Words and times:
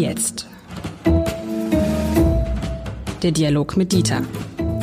Jetzt? 0.00 0.46
Der 3.22 3.32
Dialog 3.32 3.76
mit 3.76 3.92
Dieter. 3.92 4.22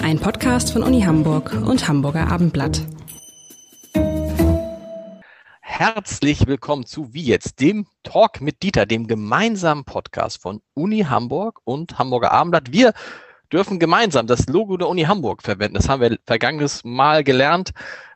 Ein 0.03 0.19
Podcast 0.19 0.71
von 0.71 0.83
Uni 0.83 1.01
Hamburg 1.01 1.53
und 1.53 1.87
Hamburger 1.87 2.27
Abendblatt. 2.27 2.83
Herzlich 5.59 6.45
willkommen 6.45 6.85
zu 6.85 7.15
Wie 7.15 7.23
jetzt, 7.23 7.59
dem 7.61 7.87
Talk 8.03 8.41
mit 8.41 8.61
Dieter, 8.61 8.85
dem 8.85 9.07
gemeinsamen 9.07 9.85
Podcast 9.85 10.39
von 10.39 10.61
Uni 10.75 10.99
Hamburg 10.99 11.61
und 11.63 11.97
Hamburger 11.97 12.31
Abendblatt. 12.31 12.71
Wir 12.71 12.93
dürfen 13.51 13.79
gemeinsam 13.79 14.27
das 14.27 14.45
Logo 14.45 14.77
der 14.77 14.87
Uni 14.87 15.05
Hamburg 15.05 15.41
verwenden. 15.41 15.77
Das 15.77 15.89
haben 15.89 16.01
wir 16.01 16.19
vergangenes 16.27 16.83
Mal 16.83 17.23
gelernt. 17.23 17.71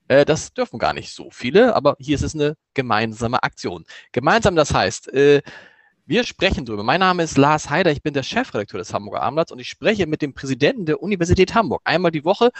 Äh, 0.08 0.24
das 0.24 0.54
dürfen 0.54 0.78
gar 0.78 0.94
nicht 0.94 1.12
so 1.12 1.32
viele, 1.32 1.76
aber 1.76 1.96
hier 1.98 2.14
ist 2.14 2.22
es 2.22 2.36
eine 2.36 2.58
gemeinsame 2.76 3.42
Aktion. 3.42 3.86
Gemeinsam, 4.12 4.56
das 4.56 4.72
heißt, 4.72 5.12
äh, 5.14 5.42
wir 6.12 6.26
sprechen 6.26 6.66
darüber. 6.66 6.84
Mein 6.84 7.00
Name 7.00 7.24
ist 7.24 7.38
Lars 7.38 7.70
Heider, 7.70 7.90
ich 7.90 8.04
bin 8.04 8.14
der 8.14 8.24
Chefredakteur 8.24 8.80
des 8.80 8.94
Hamburger 8.94 9.22
Abendblatts 9.22 9.54
und 9.54 9.60
ich 9.60 9.70
spreche 9.70 10.08
mit 10.08 10.22
dem 10.22 10.34
Präsidenten 10.34 10.86
der 10.86 11.02
Universität 11.02 11.56
Hamburg 11.56 11.80
einmal 11.86 12.12
die 12.12 12.26
Woche 12.26 12.52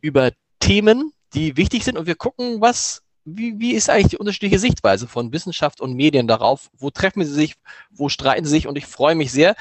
über 0.00 0.30
Themen, 0.60 1.12
die 1.34 1.58
wichtig 1.58 1.84
sind 1.84 1.98
und 1.98 2.06
wir 2.06 2.14
gucken, 2.14 2.62
was, 2.62 3.02
wie, 3.26 3.60
wie 3.60 3.72
ist 3.72 3.90
eigentlich 3.90 4.12
die 4.12 4.16
unterschiedliche 4.16 4.58
Sichtweise 4.58 5.06
von 5.06 5.30
Wissenschaft 5.30 5.82
und 5.82 5.92
Medien 5.92 6.26
darauf? 6.26 6.70
Wo 6.78 6.88
treffen 6.88 7.22
sie 7.22 7.34
sich? 7.34 7.56
Wo 7.90 8.08
streiten 8.08 8.46
sie 8.46 8.52
sich? 8.52 8.66
Und 8.66 8.78
ich 8.78 8.86
freue 8.86 9.14
mich 9.14 9.30
sehr. 9.30 9.56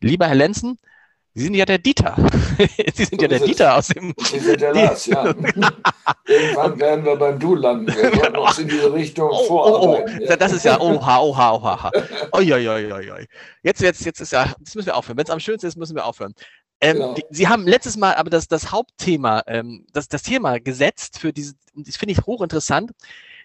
Lieber 0.00 0.26
Herr 0.26 0.34
Lenzen, 0.34 0.76
Sie 1.36 1.42
sind 1.42 1.54
ja 1.54 1.66
der 1.66 1.76
Dieter. 1.76 2.16
Sie 2.94 3.04
sind 3.04 3.20
so 3.20 3.24
ja 3.24 3.28
der 3.28 3.40
Dieter 3.40 3.76
aus 3.76 3.88
dem. 3.88 4.14
Sie 4.24 4.38
sind 4.38 4.58
der 4.58 4.72
Lars, 4.72 5.04
ja. 5.04 5.26
Irgendwann 6.26 6.80
werden 6.80 7.04
wir 7.04 7.16
beim 7.16 7.38
Du 7.38 7.54
landen. 7.54 7.88
Wir 7.88 8.10
sollten 8.16 8.36
uns 8.36 8.58
in 8.58 8.68
diese 8.68 8.90
Richtung 8.90 9.28
oh, 9.30 9.44
vorarbeiten. 9.44 10.18
Oh, 10.18 10.22
oh. 10.24 10.28
Ja. 10.30 10.36
Das 10.36 10.52
ist 10.54 10.64
ja 10.64 10.80
oha, 10.80 11.20
oha, 11.20 11.52
oha. 11.52 11.90
Oi, 12.32 12.52
oi, 12.54 12.68
oi, 12.68 13.10
oi. 13.10 13.26
Jetzt, 13.62 13.82
jetzt, 13.82 14.02
jetzt 14.06 14.20
ist 14.20 14.32
ja, 14.32 14.54
das 14.58 14.74
müssen 14.74 14.86
wir 14.86 14.96
aufhören. 14.96 15.18
Wenn 15.18 15.26
es 15.26 15.30
am 15.30 15.38
schönsten 15.40 15.66
ist, 15.66 15.76
müssen 15.76 15.94
wir 15.94 16.06
aufhören. 16.06 16.32
Ähm, 16.80 16.96
genau. 16.96 17.12
die, 17.12 17.24
Sie 17.28 17.48
haben 17.48 17.66
letztes 17.66 17.98
Mal 17.98 18.14
aber 18.14 18.30
das, 18.30 18.48
das 18.48 18.72
Hauptthema, 18.72 19.42
ähm, 19.46 19.84
das, 19.92 20.08
das 20.08 20.22
Thema 20.22 20.58
gesetzt 20.58 21.18
für 21.18 21.34
diese, 21.34 21.52
das 21.74 21.98
finde 21.98 22.12
ich 22.12 22.24
hochinteressant. 22.24 22.92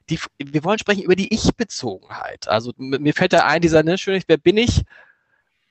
Die, 0.10 0.18
wir 0.38 0.64
wollen 0.64 0.80
sprechen 0.80 1.04
über 1.04 1.18
die 1.18 1.34
Ich-Bezogenheit. 1.34 2.48
Also 2.48 2.72
mir 2.78 3.14
fällt 3.14 3.34
da 3.34 3.46
ein, 3.46 3.62
dieser, 3.62 3.84
ne, 3.84 3.98
schön, 3.98 4.24
wer 4.28 4.38
bin 4.38 4.56
ich? 4.56 4.84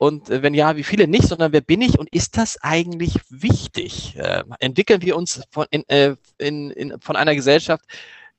Und 0.01 0.31
äh, 0.31 0.41
wenn 0.41 0.55
ja, 0.55 0.75
wie 0.77 0.83
viele 0.83 1.07
nicht, 1.07 1.27
sondern 1.27 1.53
wer 1.53 1.61
bin 1.61 1.79
ich 1.79 1.99
und 1.99 2.11
ist 2.11 2.35
das 2.35 2.57
eigentlich 2.63 3.19
wichtig? 3.29 4.15
Äh, 4.17 4.43
entwickeln 4.59 5.03
wir 5.03 5.15
uns 5.15 5.43
von, 5.51 5.67
in, 5.69 5.87
äh, 5.89 6.15
in, 6.39 6.71
in, 6.71 6.99
von 6.99 7.15
einer 7.15 7.35
Gesellschaft 7.35 7.85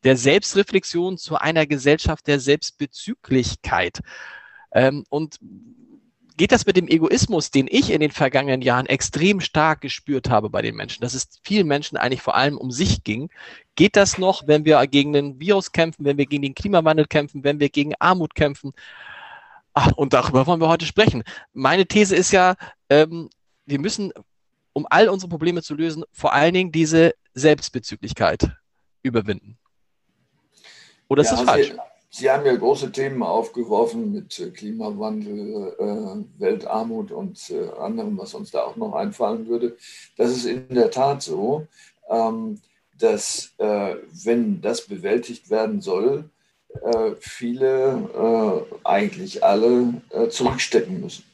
der 0.02 0.16
Selbstreflexion 0.16 1.18
zu 1.18 1.36
einer 1.36 1.64
Gesellschaft 1.66 2.26
der 2.26 2.40
Selbstbezüglichkeit? 2.40 4.00
Ähm, 4.72 5.04
und 5.08 5.38
geht 6.36 6.50
das 6.50 6.66
mit 6.66 6.76
dem 6.76 6.88
Egoismus, 6.88 7.52
den 7.52 7.68
ich 7.70 7.92
in 7.92 8.00
den 8.00 8.10
vergangenen 8.10 8.62
Jahren 8.62 8.86
extrem 8.86 9.38
stark 9.40 9.82
gespürt 9.82 10.28
habe 10.30 10.50
bei 10.50 10.62
den 10.62 10.74
Menschen, 10.74 11.02
dass 11.02 11.14
es 11.14 11.28
vielen 11.44 11.68
Menschen 11.68 11.96
eigentlich 11.96 12.22
vor 12.22 12.34
allem 12.34 12.58
um 12.58 12.72
sich 12.72 13.04
ging, 13.04 13.30
geht 13.76 13.94
das 13.94 14.18
noch, 14.18 14.48
wenn 14.48 14.64
wir 14.64 14.84
gegen 14.88 15.12
den 15.12 15.38
Virus 15.38 15.70
kämpfen, 15.70 16.04
wenn 16.06 16.18
wir 16.18 16.26
gegen 16.26 16.42
den 16.42 16.56
Klimawandel 16.56 17.06
kämpfen, 17.06 17.44
wenn 17.44 17.60
wir 17.60 17.68
gegen 17.68 17.94
Armut 18.00 18.34
kämpfen? 18.34 18.72
Ach, 19.74 19.92
und 19.96 20.12
darüber 20.12 20.46
wollen 20.46 20.60
wir 20.60 20.68
heute 20.68 20.86
sprechen. 20.86 21.22
Meine 21.52 21.86
These 21.86 22.14
ist 22.14 22.30
ja, 22.30 22.56
ähm, 22.90 23.30
wir 23.64 23.78
müssen, 23.78 24.12
um 24.72 24.86
all 24.90 25.08
unsere 25.08 25.30
Probleme 25.30 25.62
zu 25.62 25.74
lösen, 25.74 26.04
vor 26.12 26.32
allen 26.32 26.54
Dingen 26.54 26.72
diese 26.72 27.14
Selbstbezüglichkeit 27.34 28.50
überwinden. 29.02 29.58
Oder 31.08 31.22
ist 31.22 31.30
ja, 31.30 31.36
das 31.36 31.44
falsch? 31.44 31.68
Sie, 31.68 31.76
Sie, 32.10 32.30
haben 32.30 32.44
ja 32.44 32.54
große 32.54 32.92
Themen 32.92 33.22
aufgeworfen 33.22 34.12
mit 34.12 34.38
äh, 34.38 34.50
Klimawandel, 34.50 35.74
äh, 35.78 36.40
Weltarmut 36.40 37.10
und 37.10 37.50
äh, 37.50 37.70
anderem, 37.78 38.18
was 38.18 38.34
uns 38.34 38.50
da 38.50 38.64
auch 38.64 38.76
noch 38.76 38.92
einfallen 38.92 39.46
würde. 39.46 39.76
Das 40.16 40.30
ist 40.30 40.44
in 40.44 40.68
der 40.74 40.90
Tat 40.90 41.22
so, 41.22 41.66
ähm, 42.10 42.60
dass 42.98 43.54
äh, 43.56 43.96
wenn 44.24 44.60
das 44.60 44.86
bewältigt 44.86 45.48
werden 45.48 45.80
soll, 45.80 46.30
äh, 46.80 47.12
viele, 47.20 48.64
äh, 48.72 48.74
eigentlich 48.84 49.44
alle, 49.44 49.94
äh, 50.10 50.28
zurückstecken 50.28 51.00
müssen. 51.00 51.24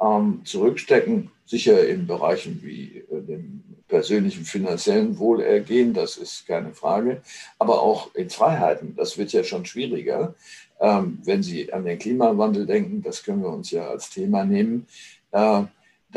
Ähm, 0.00 0.42
zurückstecken 0.44 1.30
sicher 1.46 1.86
in 1.86 2.06
Bereichen 2.06 2.60
wie 2.62 3.04
dem 3.10 3.62
persönlichen 3.88 4.44
finanziellen 4.44 5.18
Wohlergehen, 5.18 5.94
das 5.94 6.16
ist 6.16 6.46
keine 6.46 6.72
Frage, 6.72 7.22
aber 7.58 7.82
auch 7.82 8.14
in 8.14 8.30
Freiheiten, 8.30 8.94
das 8.96 9.18
wird 9.18 9.32
ja 9.32 9.42
schon 9.42 9.66
schwieriger. 9.66 10.34
Ähm, 10.80 11.18
wenn 11.24 11.42
Sie 11.42 11.72
an 11.72 11.84
den 11.84 11.98
Klimawandel 11.98 12.66
denken, 12.66 13.02
das 13.02 13.22
können 13.22 13.42
wir 13.42 13.50
uns 13.50 13.70
ja 13.70 13.88
als 13.88 14.10
Thema 14.10 14.44
nehmen, 14.44 14.86
da 15.32 15.68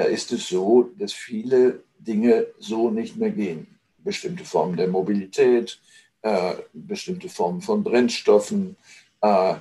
ist 0.10 0.32
es 0.32 0.48
so, 0.48 0.90
dass 0.98 1.14
viele 1.14 1.84
Dinge 2.00 2.48
so 2.58 2.90
nicht 2.90 3.16
mehr 3.16 3.30
gehen. 3.30 3.68
Bestimmte 4.04 4.44
Formen 4.44 4.76
der 4.76 4.88
Mobilität, 4.88 5.80
äh, 6.24 6.56
bestimmte 6.74 7.30
Formen 7.30 7.62
von 7.62 7.84
Brennstoffen, 7.84 8.76
äh, 9.22 9.56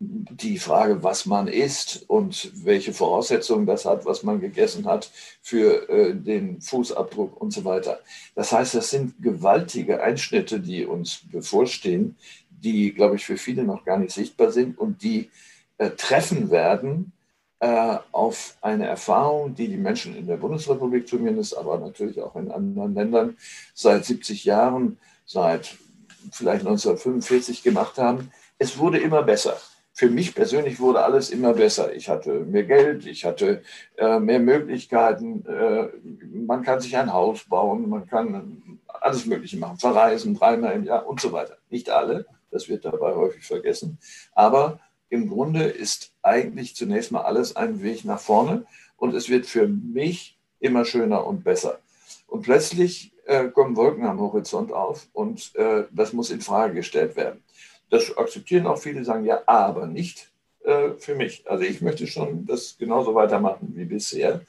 die 0.00 0.58
Frage, 0.58 1.02
was 1.02 1.26
man 1.26 1.48
isst 1.48 2.04
und 2.08 2.52
welche 2.64 2.92
Voraussetzungen 2.92 3.66
das 3.66 3.84
hat, 3.84 4.06
was 4.06 4.22
man 4.22 4.40
gegessen 4.40 4.86
hat 4.86 5.10
für 5.42 5.88
äh, 5.88 6.14
den 6.14 6.60
Fußabdruck 6.60 7.40
und 7.40 7.52
so 7.52 7.64
weiter. 7.64 8.00
Das 8.34 8.52
heißt, 8.52 8.74
das 8.74 8.90
sind 8.90 9.20
gewaltige 9.20 10.02
Einschnitte, 10.02 10.60
die 10.60 10.86
uns 10.86 11.22
bevorstehen, 11.32 12.16
die, 12.50 12.92
glaube 12.92 13.16
ich, 13.16 13.24
für 13.24 13.36
viele 13.36 13.64
noch 13.64 13.84
gar 13.84 13.98
nicht 13.98 14.12
sichtbar 14.12 14.52
sind 14.52 14.78
und 14.78 15.02
die 15.02 15.30
äh, 15.78 15.90
treffen 15.90 16.50
werden 16.50 17.12
äh, 17.60 17.96
auf 18.12 18.56
eine 18.60 18.86
Erfahrung, 18.86 19.56
die 19.56 19.66
die 19.66 19.76
Menschen 19.76 20.16
in 20.16 20.28
der 20.28 20.36
Bundesrepublik 20.36 21.08
zumindest, 21.08 21.56
aber 21.56 21.78
natürlich 21.78 22.20
auch 22.20 22.36
in 22.36 22.52
anderen 22.52 22.94
Ländern 22.94 23.36
seit 23.74 24.04
70 24.04 24.44
Jahren, 24.44 24.98
seit 25.26 25.76
vielleicht 26.32 26.66
1945 26.66 27.62
gemacht 27.62 27.98
haben. 27.98 28.30
Es 28.58 28.78
wurde 28.78 28.98
immer 28.98 29.22
besser. 29.22 29.56
Für 29.92 30.08
mich 30.08 30.34
persönlich 30.34 30.78
wurde 30.78 31.02
alles 31.02 31.30
immer 31.30 31.54
besser. 31.54 31.92
Ich 31.92 32.08
hatte 32.08 32.30
mehr 32.44 32.62
Geld, 32.62 33.04
ich 33.06 33.24
hatte 33.24 33.62
äh, 33.96 34.20
mehr 34.20 34.38
Möglichkeiten. 34.38 35.44
Äh, 35.44 35.88
man 36.32 36.62
kann 36.62 36.80
sich 36.80 36.96
ein 36.96 37.12
Haus 37.12 37.44
bauen, 37.44 37.88
man 37.88 38.06
kann 38.06 38.78
alles 38.86 39.26
Mögliche 39.26 39.56
machen, 39.58 39.78
verreisen 39.78 40.34
dreimal 40.34 40.74
im 40.74 40.84
Jahr 40.84 41.06
und 41.06 41.20
so 41.20 41.32
weiter. 41.32 41.56
Nicht 41.68 41.90
alle, 41.90 42.26
das 42.50 42.68
wird 42.68 42.84
dabei 42.84 43.14
häufig 43.14 43.44
vergessen. 43.44 43.98
Aber 44.32 44.80
im 45.08 45.28
Grunde 45.28 45.64
ist 45.64 46.12
eigentlich 46.22 46.76
zunächst 46.76 47.10
mal 47.10 47.22
alles 47.22 47.56
ein 47.56 47.82
Weg 47.82 48.04
nach 48.04 48.20
vorne 48.20 48.66
und 48.96 49.14
es 49.14 49.28
wird 49.28 49.46
für 49.46 49.66
mich 49.66 50.38
immer 50.60 50.84
schöner 50.84 51.26
und 51.26 51.44
besser. 51.44 51.78
Und 52.26 52.42
plötzlich 52.42 53.12
äh, 53.28 53.48
kommen 53.48 53.76
Wolken 53.76 54.06
am 54.06 54.20
Horizont 54.20 54.72
auf 54.72 55.06
und 55.12 55.54
äh, 55.54 55.84
das 55.90 56.12
muss 56.12 56.30
in 56.30 56.40
Frage 56.40 56.74
gestellt 56.74 57.14
werden. 57.14 57.42
Das 57.90 58.16
akzeptieren 58.16 58.66
auch 58.66 58.78
viele, 58.78 59.04
sagen 59.04 59.24
ja, 59.24 59.42
aber 59.46 59.86
nicht 59.86 60.30
äh, 60.64 60.90
für 60.98 61.14
mich. 61.14 61.44
Also 61.46 61.64
ich 61.64 61.80
möchte 61.82 62.06
schon 62.06 62.46
das 62.46 62.76
genauso 62.78 63.14
weitermachen 63.14 63.72
wie 63.74 63.84
bisher. 63.84 64.40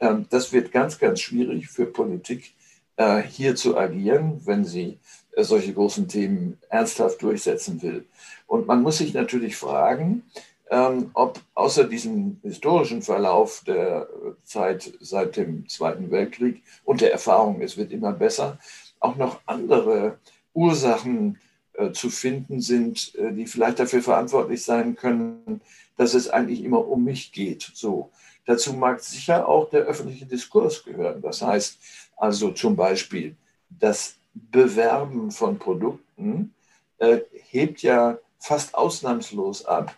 Ähm, 0.00 0.26
das 0.30 0.52
wird 0.52 0.72
ganz, 0.72 0.98
ganz 0.98 1.20
schwierig 1.20 1.68
für 1.68 1.86
Politik 1.86 2.52
äh, 2.96 3.22
hier 3.22 3.54
zu 3.54 3.76
agieren, 3.78 4.40
wenn 4.44 4.64
sie 4.64 4.98
äh, 5.32 5.44
solche 5.44 5.72
großen 5.72 6.08
Themen 6.08 6.58
ernsthaft 6.68 7.22
durchsetzen 7.22 7.80
will. 7.82 8.04
Und 8.48 8.66
man 8.66 8.82
muss 8.82 8.98
sich 8.98 9.14
natürlich 9.14 9.56
fragen, 9.56 10.24
ähm, 10.74 11.10
ob 11.14 11.40
außer 11.54 11.84
diesem 11.84 12.40
historischen 12.42 13.00
Verlauf 13.00 13.62
der 13.64 14.08
Zeit 14.42 14.92
seit 15.00 15.36
dem 15.36 15.68
Zweiten 15.68 16.10
Weltkrieg 16.10 16.64
und 16.84 17.00
der 17.00 17.12
Erfahrung, 17.12 17.62
es 17.62 17.76
wird 17.76 17.92
immer 17.92 18.12
besser, 18.12 18.58
auch 18.98 19.14
noch 19.14 19.40
andere 19.46 20.18
Ursachen 20.52 21.38
äh, 21.74 21.92
zu 21.92 22.10
finden 22.10 22.60
sind, 22.60 23.14
äh, 23.14 23.32
die 23.32 23.46
vielleicht 23.46 23.78
dafür 23.78 24.02
verantwortlich 24.02 24.64
sein 24.64 24.96
können, 24.96 25.60
dass 25.96 26.14
es 26.14 26.28
eigentlich 26.28 26.64
immer 26.64 26.84
um 26.88 27.04
mich 27.04 27.30
geht. 27.30 27.70
So. 27.74 28.10
Dazu 28.44 28.72
mag 28.72 29.00
sicher 29.00 29.48
auch 29.48 29.70
der 29.70 29.82
öffentliche 29.82 30.26
Diskurs 30.26 30.82
gehören. 30.82 31.22
Das 31.22 31.40
heißt 31.40 31.78
also 32.16 32.50
zum 32.50 32.74
Beispiel 32.74 33.36
das 33.70 34.16
Bewerben 34.34 35.30
von 35.30 35.56
Produkten 35.56 36.52
äh, 36.98 37.20
hebt 37.48 37.82
ja 37.82 38.18
fast 38.40 38.74
ausnahmslos 38.74 39.64
ab 39.64 39.96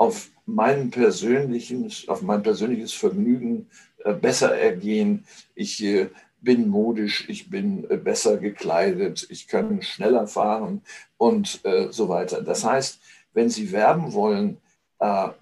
auf 0.00 0.30
mein 0.46 0.88
persönliches, 0.90 2.08
auf 2.08 2.22
mein 2.22 2.42
persönliches 2.42 2.94
Vergnügen 2.94 3.68
äh, 3.98 4.14
besser 4.14 4.56
ergehen. 4.56 5.26
Ich 5.54 5.84
äh, 5.84 6.08
bin 6.40 6.70
modisch, 6.70 7.28
ich 7.28 7.50
bin 7.50 7.84
äh, 7.90 7.98
besser 7.98 8.38
gekleidet, 8.38 9.26
ich 9.28 9.46
kann 9.46 9.82
schneller 9.82 10.26
fahren 10.26 10.80
und 11.18 11.60
so 11.90 12.08
weiter. 12.08 12.40
Das 12.40 12.64
heißt, 12.64 12.98
wenn 13.34 13.50
Sie 13.50 13.72
werben 13.72 14.14
wollen 14.14 14.56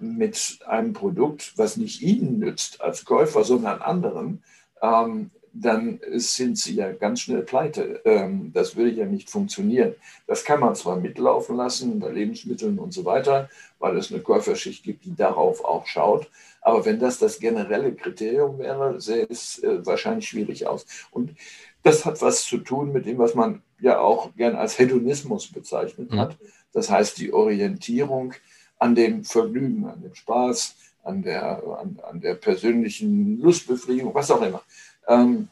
mit 0.01 0.59
einem 0.67 0.93
Produkt, 0.93 1.53
was 1.57 1.77
nicht 1.77 2.03
Ihnen 2.03 2.41
nützt 2.41 2.81
als 2.81 3.05
Käufer, 3.05 3.45
sondern 3.45 3.81
anderen, 3.81 4.43
ähm, 4.83 5.31
dann 5.53 6.01
sind 6.15 6.59
sie 6.59 6.75
ja 6.75 6.93
ganz 6.93 7.21
schnell 7.21 7.43
pleite. 7.43 8.01
Ähm, 8.05 8.53
das 8.53 8.77
würde 8.77 8.91
ja 8.91 9.07
nicht 9.07 9.31
funktionieren. 9.31 9.95
Das 10.27 10.45
kann 10.45 10.61
man 10.61 10.75
zwar 10.75 10.97
mitlaufen 10.97 11.57
lassen 11.57 11.99
bei 12.01 12.11
Lebensmitteln 12.11 12.79
und 12.79 12.93
so 12.93 13.05
weiter, 13.05 13.49
weil 13.79 13.97
es 13.97 14.13
eine 14.13 14.21
Käuferschicht 14.21 14.85
gibt, 14.85 15.05
die 15.05 15.15
darauf 15.15 15.65
auch 15.65 15.87
schaut. 15.87 16.31
Aber 16.61 16.85
wenn 16.85 16.99
das 16.99 17.19
das 17.19 17.39
generelle 17.39 17.95
Kriterium 17.95 18.59
wäre, 18.59 19.01
sähe 19.01 19.27
es 19.29 19.63
äh, 19.63 19.85
wahrscheinlich 19.87 20.29
schwierig 20.29 20.67
aus. 20.67 20.87
Und 21.11 21.35
das 21.83 22.05
hat 22.05 22.21
was 22.21 22.45
zu 22.45 22.59
tun 22.59 22.93
mit 22.93 23.07
dem, 23.07 23.19
was 23.19 23.35
man 23.35 23.63
ja 23.81 24.01
auch 24.01 24.35
gern 24.37 24.57
als 24.57 24.79
Hedonismus 24.79 25.51
bezeichnet 25.51 26.11
mhm. 26.11 26.19
hat. 26.19 26.37
Das 26.73 26.91
heißt, 26.91 27.19
die 27.19 27.33
Orientierung 27.33 28.35
an 28.79 28.95
dem 28.95 29.25
Vergnügen, 29.25 29.87
an 29.87 30.03
dem 30.03 30.15
Spaß, 30.15 30.77
an 31.05 31.23
der, 31.23 31.63
an, 31.81 31.99
an 32.09 32.21
der 32.21 32.35
persönlichen 32.35 33.41
Lustbefriedigung, 33.41 34.15
was 34.15 34.31
auch 34.31 34.43
immer. 34.43 34.63
Ähm, 35.09 35.49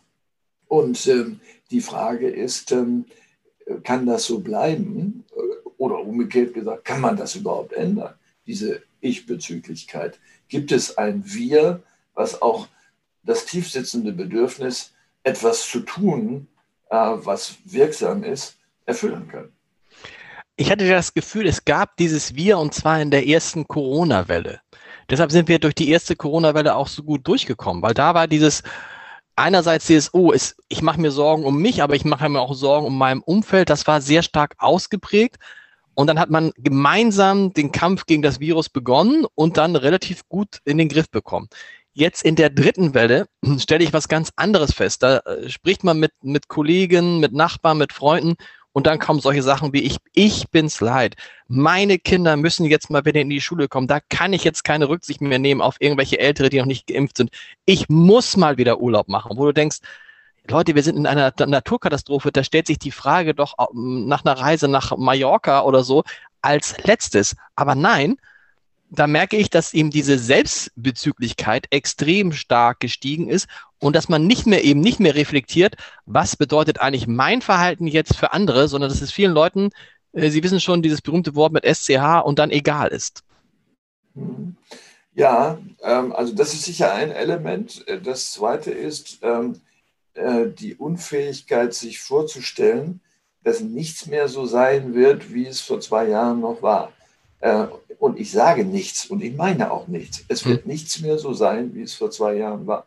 und 0.69 1.07
ähm, 1.07 1.41
die 1.71 1.81
Frage 1.81 2.29
ist, 2.29 2.71
ähm, 2.73 3.07
kann 3.83 4.07
das 4.07 4.25
so 4.25 4.39
bleiben? 4.39 5.25
Oder 5.79 6.01
umgekehrt 6.01 6.55
gesagt, 6.55 6.85
kann 6.85 7.01
man 7.01 7.17
das 7.17 7.35
überhaupt 7.35 7.73
ändern, 7.73 8.15
diese 8.47 8.83
Ich-Bezüglichkeit? 9.01 10.19
Gibt 10.49 10.73
es 10.73 10.97
ein 10.97 11.23
Wir, 11.25 11.83
was 12.15 12.41
auch 12.41 12.69
das 13.23 13.45
tiefsitzende 13.45 14.13
Bedürfnis, 14.13 14.93
etwas 15.25 15.69
zu 15.69 15.81
tun, 15.81 16.47
äh, 16.91 16.97
was 16.97 17.57
wirksam 17.65 18.23
ist, 18.23 18.57
erfüllen 18.85 19.29
kann? 19.29 19.53
Ich 20.57 20.71
hatte 20.71 20.89
das 20.89 21.13
Gefühl, 21.13 21.47
es 21.47 21.65
gab 21.65 21.97
dieses 21.99 22.35
Wir 22.35 22.59
und 22.59 22.73
zwar 22.73 23.03
in 23.03 23.11
der 23.11 23.27
ersten 23.27 23.69
Corona-Welle. 23.69 24.61
Deshalb 25.11 25.31
sind 25.31 25.49
wir 25.49 25.59
durch 25.59 25.75
die 25.75 25.91
erste 25.91 26.17
Corona-Welle 26.17 26.75
auch 26.75 26.89
so 26.89 27.03
gut 27.03 27.27
durchgekommen, 27.29 27.83
weil 27.83 27.93
da 27.93 28.15
war 28.15 28.27
dieses, 28.27 28.63
einerseits 29.37 29.87
dieses, 29.87 30.13
oh, 30.13 30.33
es, 30.33 30.57
ich 30.69 30.83
mache 30.83 31.01
mir 31.01 31.11
Sorgen 31.11 31.45
um 31.45 31.61
mich, 31.61 31.83
aber 31.83 31.95
ich 31.95 32.05
mache 32.05 32.29
mir 32.29 32.41
auch 32.41 32.55
Sorgen 32.55 32.87
um 32.87 32.99
mein 32.99 33.21
Umfeld. 33.21 33.71
Das 33.71 33.87
war 33.87 34.01
sehr 34.01 34.23
stark 34.23 34.55
ausgeprägt. 34.59 35.37
Und 35.95 36.09
dann 36.09 36.19
hat 36.19 36.31
man 36.31 36.53
gemeinsam 36.59 37.55
den 37.55 37.73
Kampf 37.73 38.05
gegen 38.05 38.23
das 38.23 38.41
Virus 38.41 38.69
begonnen 38.69 39.27
und 39.35 39.57
dann 39.57 39.77
relativ 39.77 40.29
gut 40.29 40.61
in 40.65 40.77
den 40.77 40.89
Griff 40.89 41.11
bekommen. 41.11 41.49
Jetzt 41.95 42.23
in 42.23 42.37
der 42.37 42.51
dritten 42.51 42.93
Welle 42.93 43.29
stelle 43.59 43.85
ich 43.85 43.95
was 43.95 44.09
ganz 44.09 44.31
anderes 44.37 44.75
fest. 44.75 45.03
Da 45.03 45.19
äh, 45.19 45.49
spricht 45.49 45.85
man 45.85 45.99
mit, 45.99 46.13
mit 46.23 46.49
Kollegen, 46.49 47.21
mit 47.21 47.33
Nachbarn, 47.33 47.79
mit 47.79 47.95
Freunden 47.95 48.35
und 48.77 48.87
dann 48.87 48.99
kommen 48.99 49.21
solche 49.21 49.43
Sachen 49.43 49.73
wie 49.73 49.81
ich, 49.81 49.97
ich 50.13 50.51
bin's 50.51 50.83
leid. 50.83 51.17
Meine 51.49 51.99
Kinder 51.99 52.37
müssen 52.37 52.67
jetzt 52.67 52.91
mal 52.91 53.07
wieder 53.07 53.23
in 53.23 53.31
die 53.31 53.41
Schule 53.41 53.69
kommen. 53.69 53.87
Da 53.87 54.01
kann 54.11 54.35
ich 54.35 54.45
jetzt 54.45 54.65
keine 54.65 54.91
Rücksicht 54.91 55.23
mehr 55.23 55.39
nehmen 55.39 55.63
auf 55.63 55.77
irgendwelche 55.79 56.19
Ältere, 56.19 56.51
die 56.51 56.59
noch 56.59 56.67
nicht 56.67 56.87
geimpft 56.87 57.17
sind. 57.17 57.31
Ich 57.65 57.89
muss 57.89 58.37
mal 58.37 58.59
wieder 58.59 58.79
Urlaub 58.79 59.09
machen, 59.09 59.39
wo 59.39 59.47
du 59.47 59.53
denkst, 59.53 59.79
Leute, 60.47 60.75
wir 60.75 60.83
sind 60.83 60.99
in 60.99 61.07
einer 61.07 61.33
Naturkatastrophe. 61.39 62.31
Da 62.33 62.45
stellt 62.45 62.67
sich 62.67 62.79
die 62.79 62.91
Frage 62.91 63.33
doch 63.33 63.55
nach 63.73 64.27
einer 64.27 64.39
Reise 64.39 64.69
nach 64.69 64.95
Mallorca 64.95 65.63
oder 65.63 65.83
so 65.83 66.05
als 66.43 66.77
letztes. 66.85 67.35
Aber 67.55 67.75
nein, 67.75 68.19
da 68.91 69.07
merke 69.07 69.39
ich, 69.39 69.49
dass 69.49 69.73
eben 69.73 69.89
diese 69.89 70.19
Selbstbezüglichkeit 70.19 71.67
extrem 71.71 72.33
stark 72.33 72.81
gestiegen 72.81 73.31
ist 73.31 73.49
und 73.81 73.95
dass 73.95 74.09
man 74.09 74.27
nicht 74.27 74.47
mehr 74.47 74.65
eben 74.65 74.81
nicht 74.81 75.01
mehr 75.01 75.15
reflektiert, 75.15 75.77
was 76.07 76.37
bedeutet 76.37 76.81
eigentlich 76.81 77.07
mein 77.07 77.43
Verhalten 77.43 77.87
jetzt 77.87 78.17
für 78.17 78.33
andere, 78.33 78.69
sondern 78.69 78.91
dass 78.91 79.03
es 79.03 79.13
vielen 79.13 79.33
Leuten, 79.33 79.71
äh, 80.13 80.31
Sie 80.31 80.43
wissen 80.43 80.61
schon, 80.61 80.83
dieses 80.83 81.03
berühmte 81.03 81.35
Wort 81.35 81.53
mit 81.53 81.65
SCH 81.65 82.23
und 82.25 82.39
dann 82.39 82.51
egal 82.51 82.89
ist. 82.89 83.23
Ja, 85.15 85.59
ähm, 85.83 86.13
also 86.13 86.35
das 86.35 86.55
ist 86.55 86.65
sicher 86.65 86.93
ein 86.93 87.11
Element. 87.11 87.85
Das 88.05 88.33
zweite 88.33 88.71
ist 88.71 89.19
ähm, 89.23 89.61
äh, 90.15 90.47
die 90.49 90.75
Unfähigkeit, 90.75 91.75
sich 91.75 92.01
vorzustellen, 92.01 93.01
dass 93.45 93.61
nichts 93.61 94.07
mehr 94.07 94.29
so 94.29 94.47
sein 94.47 94.95
wird, 94.95 95.33
wie 95.33 95.47
es 95.47 95.61
vor 95.61 95.81
zwei 95.81 96.09
Jahren 96.09 96.41
noch 96.41 96.63
war. 96.63 96.93
Äh, 97.41 97.67
und 97.99 98.19
ich 98.19 98.31
sage 98.31 98.65
nichts 98.65 99.07
und 99.07 99.23
ich 99.23 99.35
meine 99.37 99.71
auch 99.71 99.89
nichts. 99.89 100.25
Es 100.29 100.45
wird 100.45 100.65
hm. 100.65 100.71
nichts 100.71 101.01
mehr 101.01 101.19
so 101.19 101.33
sein, 101.33 101.75
wie 101.75 101.83
es 101.83 101.95
vor 101.95 102.11
zwei 102.11 102.35
Jahren 102.35 102.67
war. 102.67 102.87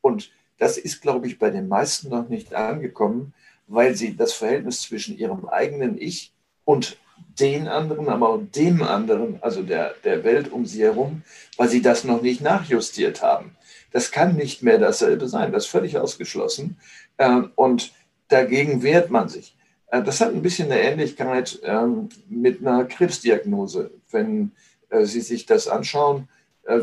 Und 0.00 0.30
das 0.58 0.78
ist, 0.78 1.00
glaube 1.00 1.26
ich, 1.26 1.38
bei 1.38 1.50
den 1.50 1.68
meisten 1.68 2.10
noch 2.10 2.28
nicht 2.28 2.54
angekommen, 2.54 3.34
weil 3.66 3.94
sie 3.94 4.16
das 4.16 4.32
Verhältnis 4.32 4.82
zwischen 4.82 5.16
ihrem 5.16 5.48
eigenen 5.48 6.00
Ich 6.00 6.32
und 6.64 6.98
den 7.38 7.68
anderen, 7.68 8.08
aber 8.08 8.30
auch 8.30 8.42
dem 8.54 8.82
anderen, 8.82 9.38
also 9.42 9.62
der, 9.62 9.94
der 10.04 10.24
Welt 10.24 10.52
um 10.52 10.66
sie 10.66 10.82
herum, 10.82 11.22
weil 11.56 11.68
sie 11.68 11.82
das 11.82 12.04
noch 12.04 12.22
nicht 12.22 12.40
nachjustiert 12.40 13.22
haben. 13.22 13.56
Das 13.92 14.10
kann 14.10 14.36
nicht 14.36 14.62
mehr 14.62 14.78
dasselbe 14.78 15.28
sein, 15.28 15.52
das 15.52 15.64
ist 15.64 15.70
völlig 15.70 15.98
ausgeschlossen. 15.98 16.76
Ähm, 17.18 17.50
und 17.56 17.92
dagegen 18.28 18.82
wehrt 18.82 19.10
man 19.10 19.28
sich. 19.28 19.56
Äh, 19.88 20.02
das 20.02 20.20
hat 20.20 20.32
ein 20.32 20.42
bisschen 20.42 20.70
eine 20.70 20.80
Ähnlichkeit 20.80 21.60
ähm, 21.64 22.08
mit 22.28 22.60
einer 22.60 22.84
Krebsdiagnose. 22.84 23.90
Wenn 24.10 24.52
äh, 24.90 25.04
Sie 25.04 25.20
sich 25.20 25.46
das 25.46 25.68
anschauen, 25.68 26.28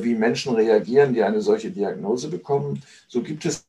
wie 0.02 0.16
Menschen 0.16 0.56
reagieren, 0.56 1.14
die 1.14 1.24
eine 1.24 1.42
solche 1.42 1.72
Diagnose 1.72 2.30
bekommen, 2.30 2.82
so 3.08 3.22
gibt 3.22 3.46
es 3.46 3.68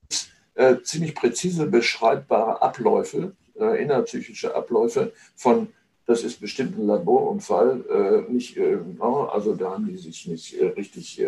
ziemlich 0.82 1.14
präzise 1.14 1.66
beschreibbare 1.66 2.60
Abläufe, 2.60 3.32
innerpsychische 3.54 4.54
Abläufe 4.54 5.12
von 5.36 5.68
das 6.06 6.24
ist 6.24 6.40
bestimmt 6.40 6.78
ein 6.78 6.86
Laborunfall. 6.86 8.24
nicht, 8.28 8.58
also 8.98 9.54
da 9.54 9.72
haben 9.72 9.86
die 9.86 9.98
sich 9.98 10.26
nicht 10.26 10.56
richtig 10.76 11.22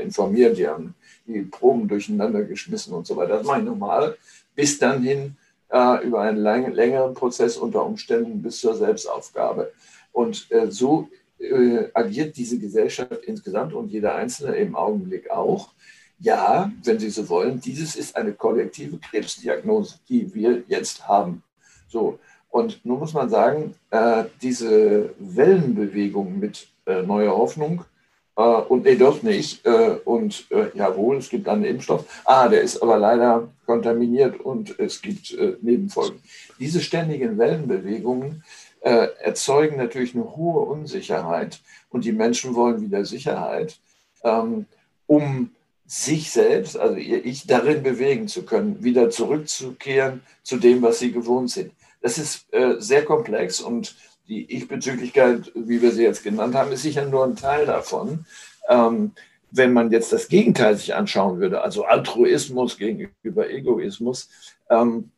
informiert, 0.00 0.56
die 0.56 0.68
haben 0.68 0.94
die 1.26 1.42
Proben 1.42 1.88
durcheinander 1.88 2.44
geschmissen 2.44 2.94
und 2.94 3.06
so 3.06 3.16
weiter. 3.16 3.38
Das 3.38 3.46
mache 3.46 3.58
ich 3.58 3.64
normal. 3.64 4.16
Bis 4.54 4.78
dann 4.78 5.02
hin 5.02 5.36
äh, 5.72 6.06
über 6.06 6.20
einen 6.20 6.36
lang, 6.38 6.70
längeren 6.72 7.14
Prozess 7.14 7.56
unter 7.56 7.84
Umständen 7.84 8.42
bis 8.42 8.60
zur 8.60 8.74
Selbstaufgabe. 8.74 9.72
Und 10.12 10.46
äh, 10.50 10.70
so 10.70 11.08
äh, 11.42 11.90
agiert 11.92 12.36
diese 12.36 12.58
Gesellschaft 12.58 13.24
insgesamt 13.26 13.74
und 13.74 13.90
jeder 13.90 14.14
Einzelne 14.14 14.56
im 14.56 14.76
Augenblick 14.76 15.30
auch. 15.30 15.70
Ja, 16.18 16.70
wenn 16.84 16.98
Sie 16.98 17.10
so 17.10 17.28
wollen, 17.28 17.60
dieses 17.60 17.96
ist 17.96 18.14
eine 18.16 18.32
kollektive 18.32 18.98
Krebsdiagnose, 18.98 19.96
die 20.08 20.32
wir 20.34 20.62
jetzt 20.68 21.08
haben. 21.08 21.42
So. 21.88 22.18
Und 22.48 22.84
nun 22.84 23.00
muss 23.00 23.14
man 23.14 23.28
sagen, 23.28 23.74
äh, 23.90 24.24
diese 24.40 25.14
Wellenbewegung 25.18 26.38
mit 26.38 26.68
äh, 26.86 27.02
neuer 27.02 27.36
Hoffnung 27.36 27.84
äh, 28.36 28.42
und 28.42 28.84
nee, 28.84 28.96
doch 28.96 29.22
nicht. 29.22 29.64
Äh, 29.66 29.98
und 30.04 30.46
äh, 30.50 30.66
jawohl, 30.74 31.18
es 31.18 31.28
gibt 31.28 31.48
einen 31.48 31.64
Impfstoff. 31.64 32.04
Ah, 32.24 32.48
der 32.48 32.62
ist 32.62 32.82
aber 32.82 32.98
leider 32.98 33.48
kontaminiert 33.66 34.40
und 34.40 34.78
es 34.78 35.00
gibt 35.00 35.36
Nebenfolgen. 35.62 36.20
Diese 36.58 36.80
ständigen 36.80 37.38
Wellenbewegungen 37.38 38.42
äh, 38.82 39.08
erzeugen 39.20 39.76
natürlich 39.76 40.14
eine 40.14 40.36
hohe 40.36 40.60
Unsicherheit 40.60 41.60
und 41.90 42.04
die 42.04 42.12
Menschen 42.12 42.54
wollen 42.54 42.82
wieder 42.82 43.04
Sicherheit, 43.04 43.78
ähm, 44.24 44.66
um 45.06 45.50
sich 45.86 46.30
selbst, 46.30 46.76
also 46.78 46.96
ihr 46.96 47.24
Ich, 47.24 47.46
darin 47.46 47.82
bewegen 47.82 48.28
zu 48.28 48.44
können, 48.44 48.82
wieder 48.82 49.10
zurückzukehren 49.10 50.22
zu 50.42 50.56
dem, 50.56 50.82
was 50.82 50.98
sie 50.98 51.12
gewohnt 51.12 51.50
sind. 51.50 51.72
Das 52.00 52.18
ist 52.18 52.52
äh, 52.52 52.76
sehr 52.78 53.04
komplex 53.04 53.60
und 53.60 53.94
die 54.28 54.50
Ich-Bezüglichkeit, 54.56 55.52
wie 55.54 55.82
wir 55.82 55.92
sie 55.92 56.04
jetzt 56.04 56.24
genannt 56.24 56.54
haben, 56.54 56.72
ist 56.72 56.82
sicher 56.82 57.04
nur 57.04 57.24
ein 57.24 57.36
Teil 57.36 57.66
davon. 57.66 58.24
Ähm, 58.68 59.12
wenn 59.50 59.72
man 59.72 59.90
jetzt 59.90 60.12
das 60.12 60.28
Gegenteil 60.28 60.76
sich 60.76 60.94
anschauen 60.94 61.38
würde, 61.38 61.60
also 61.60 61.84
Altruismus 61.84 62.78
gegenüber 62.78 63.50
Egoismus, 63.50 64.30
ähm, 64.70 65.10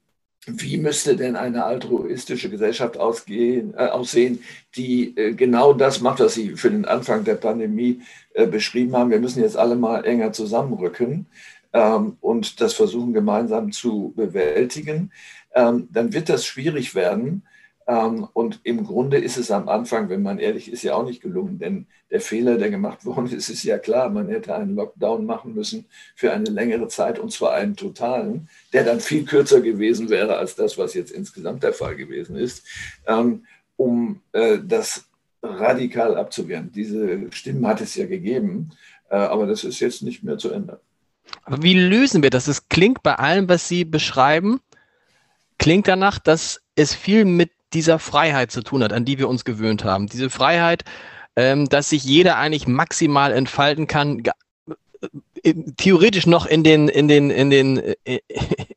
wie 0.47 0.77
müsste 0.77 1.17
denn 1.17 1.37
eine 1.37 1.65
altruistische 1.65 2.51
Gesellschaft 2.51 2.99
ausgehen, 2.99 3.75
äh, 3.75 3.87
aussehen, 3.87 4.41
die 4.77 5.17
äh, 5.17 5.33
genau 5.33 5.73
das 5.73 6.01
macht, 6.01 6.21
was 6.21 6.35
Sie 6.35 6.57
für 6.57 6.71
den 6.71 6.85
Anfang 6.85 7.25
der 7.25 7.37
Pandemie 7.37 8.01
äh, 8.35 8.47
beschrieben 8.47 8.97
haben? 8.97 9.11
Wir 9.11 9.21
müssen 9.21 9.43
jetzt 9.43 9.57
alle 9.57 9.77
mal 9.77 10.05
enger 10.05 10.33
zusammenrücken 10.33 11.27
ähm, 11.73 12.17
und 12.21 12.61
das 12.61 12.75
versuchen 12.75 13.13
gemeinsam 13.13 13.73
zu 13.73 14.13
bewältigen. 14.17 15.11
Ähm, 15.55 15.89
dann 15.91 16.13
wird 16.13 16.29
das 16.29 16.45
schwierig 16.45 16.95
werden 16.95 17.43
und 17.87 18.61
im 18.63 18.87
Grunde 18.87 19.19
ist 19.19 19.37
es 19.37 19.51
am 19.51 19.69
Anfang, 19.69 20.09
wenn 20.09 20.23
man 20.23 20.39
ehrlich 20.39 20.73
ist, 20.73 20.83
ja 20.83 20.95
auch 20.95 21.05
nicht 21.05 21.21
gelungen, 21.21 21.59
denn 21.59 21.87
der 22.11 22.23
Fehler, 22.23 22.57
der 22.57 22.71
gemacht 22.71 23.05
worden 23.05 23.31
ist, 23.31 23.51
ist 23.51 23.63
ja 23.63 23.79
klar, 23.79 24.09
man 24.09 24.29
hätte 24.29 24.55
einen 24.55 24.75
Lockdown 24.75 25.27
machen 25.27 25.55
müssen 25.55 25.85
für 26.15 26.33
eine 26.33 26.49
längere 26.49 26.89
Zeit 26.89 27.19
und 27.19 27.31
zwar 27.31 27.53
einen 27.53 27.77
totalen, 27.77 28.49
der 28.73 28.85
dann 28.85 29.01
viel 29.01 29.25
kürzer 29.25 29.61
gewesen 29.61 30.09
wäre 30.09 30.39
als 30.39 30.55
das, 30.55 30.79
was 30.79 30.95
jetzt 30.95 31.11
insgesamt 31.11 31.63
der 31.63 31.75
Fall 31.75 31.97
gewesen 31.97 32.37
ist, 32.37 32.65
ähm, 33.07 33.45
um 33.77 34.21
äh, 34.33 34.59
das 34.65 35.05
radikal 35.43 36.17
abzuwehren. 36.17 36.73
Diese 36.73 37.31
Stimmen 37.33 37.67
hat 37.67 37.83
es 37.83 37.95
ja 37.97 38.07
gegeben, 38.07 38.71
äh, 39.11 39.17
aber 39.17 39.47
das 39.47 39.63
ist 39.63 39.81
jetzt 39.81 40.03
nicht 40.03 40.25
mehr 40.25 40.39
zu 40.39 40.51
ändern. 40.51 40.79
Aber 41.45 41.63
wie 41.63 41.75
lösen 41.75 42.23
wir 42.23 42.31
das? 42.31 42.49
Es 42.49 42.69
klingt 42.69 43.03
bei 43.03 43.15
allem, 43.17 43.49
was 43.49 43.69
Sie 43.69 43.85
beschreiben, 43.85 44.61
klingt 45.59 45.89
danach, 45.89 46.19
dass 46.19 46.63
es 46.77 46.95
viel 46.95 47.25
mit 47.25 47.51
dieser 47.75 47.99
Freiheit 47.99 48.51
zu 48.51 48.63
tun 48.63 48.83
hat, 48.83 48.93
an 48.93 49.05
die 49.05 49.19
wir 49.19 49.29
uns 49.29 49.45
gewöhnt 49.45 49.85
haben. 49.85 50.07
Diese 50.07 50.31
Freiheit, 50.31 50.85
ähm, 51.37 51.69
dass 51.69 51.91
sich 51.91 52.05
jeder 52.05 52.37
eigentlich 52.37 52.67
maximal 52.67 53.33
entfalten 53.33 53.87
kann, 53.87 54.23
theoretisch 55.77 56.27
noch 56.27 56.47
in 56.47 56.65
den, 56.65 56.89
in 56.89 57.09
den, 57.09 57.31
in 57.31 57.51
den, 57.51 57.79
äh, 58.05 58.21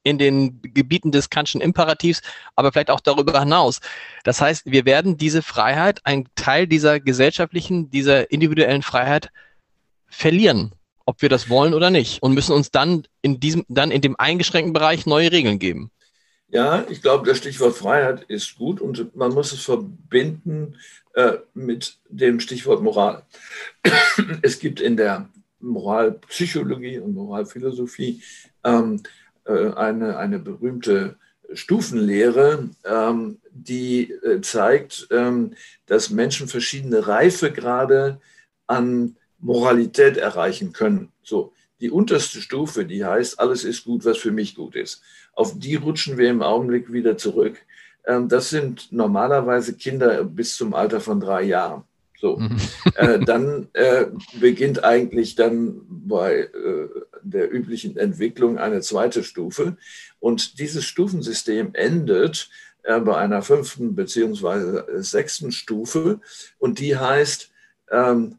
in 0.03 0.17
den 0.17 0.61
Gebieten 0.61 1.11
des 1.11 1.29
Kantschen 1.29 1.61
Imperativs, 1.61 2.21
aber 2.55 2.71
vielleicht 2.71 2.89
auch 2.89 2.99
darüber 2.99 3.39
hinaus. 3.39 3.79
Das 4.23 4.41
heißt, 4.41 4.65
wir 4.65 4.85
werden 4.85 5.17
diese 5.17 5.41
Freiheit, 5.41 6.01
ein 6.03 6.27
Teil 6.35 6.67
dieser 6.67 6.99
gesellschaftlichen, 6.99 7.89
dieser 7.89 8.31
individuellen 8.31 8.81
Freiheit 8.81 9.29
verlieren, 10.07 10.73
ob 11.05 11.21
wir 11.21 11.29
das 11.29 11.49
wollen 11.49 11.73
oder 11.73 11.89
nicht, 11.89 12.21
und 12.21 12.33
müssen 12.33 12.53
uns 12.53 12.71
dann 12.71 13.03
in 13.21 13.39
diesem, 13.39 13.65
dann 13.69 13.91
in 13.91 14.01
dem 14.01 14.19
eingeschränkten 14.19 14.73
Bereich 14.73 15.05
neue 15.05 15.31
Regeln 15.31 15.59
geben. 15.59 15.91
Ja, 16.49 16.85
ich 16.89 17.01
glaube, 17.01 17.27
das 17.27 17.39
Stichwort 17.39 17.75
Freiheit 17.75 18.23
ist 18.29 18.55
gut 18.55 18.79
und 18.79 19.15
man 19.15 19.33
muss 19.33 19.51
es 19.51 19.61
verbinden 19.61 20.77
äh, 21.13 21.33
mit 21.53 21.97
dem 22.09 22.39
Stichwort 22.39 22.81
Moral. 22.81 23.23
es 24.41 24.59
gibt 24.59 24.79
in 24.79 24.95
der 24.95 25.27
Moralpsychologie 25.59 26.99
und 26.99 27.15
Moralphilosophie 27.15 28.21
ähm, 28.63 29.03
äh, 29.43 29.71
eine, 29.73 30.17
eine 30.17 30.39
berühmte 30.39 31.17
Stufenlehre, 31.53 32.69
ähm, 32.85 33.39
die 33.51 34.11
äh, 34.11 34.39
zeigt, 34.41 35.07
ähm, 35.11 35.53
dass 35.85 36.11
Menschen 36.11 36.47
verschiedene 36.47 37.07
Reifegrade 37.07 38.21
an 38.67 39.17
Moralität 39.39 40.17
erreichen 40.17 40.71
können. 40.71 41.11
So, 41.23 41.53
die 41.79 41.91
unterste 41.91 42.41
Stufe, 42.41 42.85
die 42.85 43.05
heißt, 43.05 43.39
alles 43.39 43.63
ist 43.63 43.83
gut, 43.83 44.05
was 44.05 44.17
für 44.17 44.31
mich 44.31 44.55
gut 44.55 44.75
ist. 44.75 45.01
Auf 45.33 45.57
die 45.57 45.75
rutschen 45.75 46.17
wir 46.17 46.29
im 46.29 46.41
Augenblick 46.41 46.91
wieder 46.91 47.17
zurück. 47.17 47.57
Ähm, 48.05 48.27
das 48.27 48.49
sind 48.49 48.91
normalerweise 48.91 49.73
Kinder 49.73 50.23
bis 50.23 50.55
zum 50.55 50.73
Alter 50.73 51.01
von 51.01 51.19
drei 51.19 51.43
Jahren. 51.43 51.83
So, 52.19 52.37
mhm. 52.37 52.57
äh, 52.95 53.19
dann 53.19 53.67
äh, 53.73 54.07
beginnt 54.39 54.83
eigentlich 54.83 55.35
dann 55.35 55.81
bei 55.87 56.39
äh, 56.39 56.87
der 57.21 57.53
üblichen 57.53 57.95
Entwicklung 57.95 58.57
eine 58.57 58.81
zweite 58.81 59.23
Stufe. 59.23 59.77
Und 60.19 60.59
dieses 60.59 60.83
Stufensystem 60.85 61.69
endet 61.73 62.49
äh, 62.83 62.99
bei 62.99 63.17
einer 63.17 63.43
fünften 63.43 63.95
beziehungsweise 63.95 64.85
sechsten 65.03 65.51
Stufe. 65.51 66.19
Und 66.57 66.79
die 66.79 66.97
heißt, 66.97 67.51
ähm, 67.91 68.37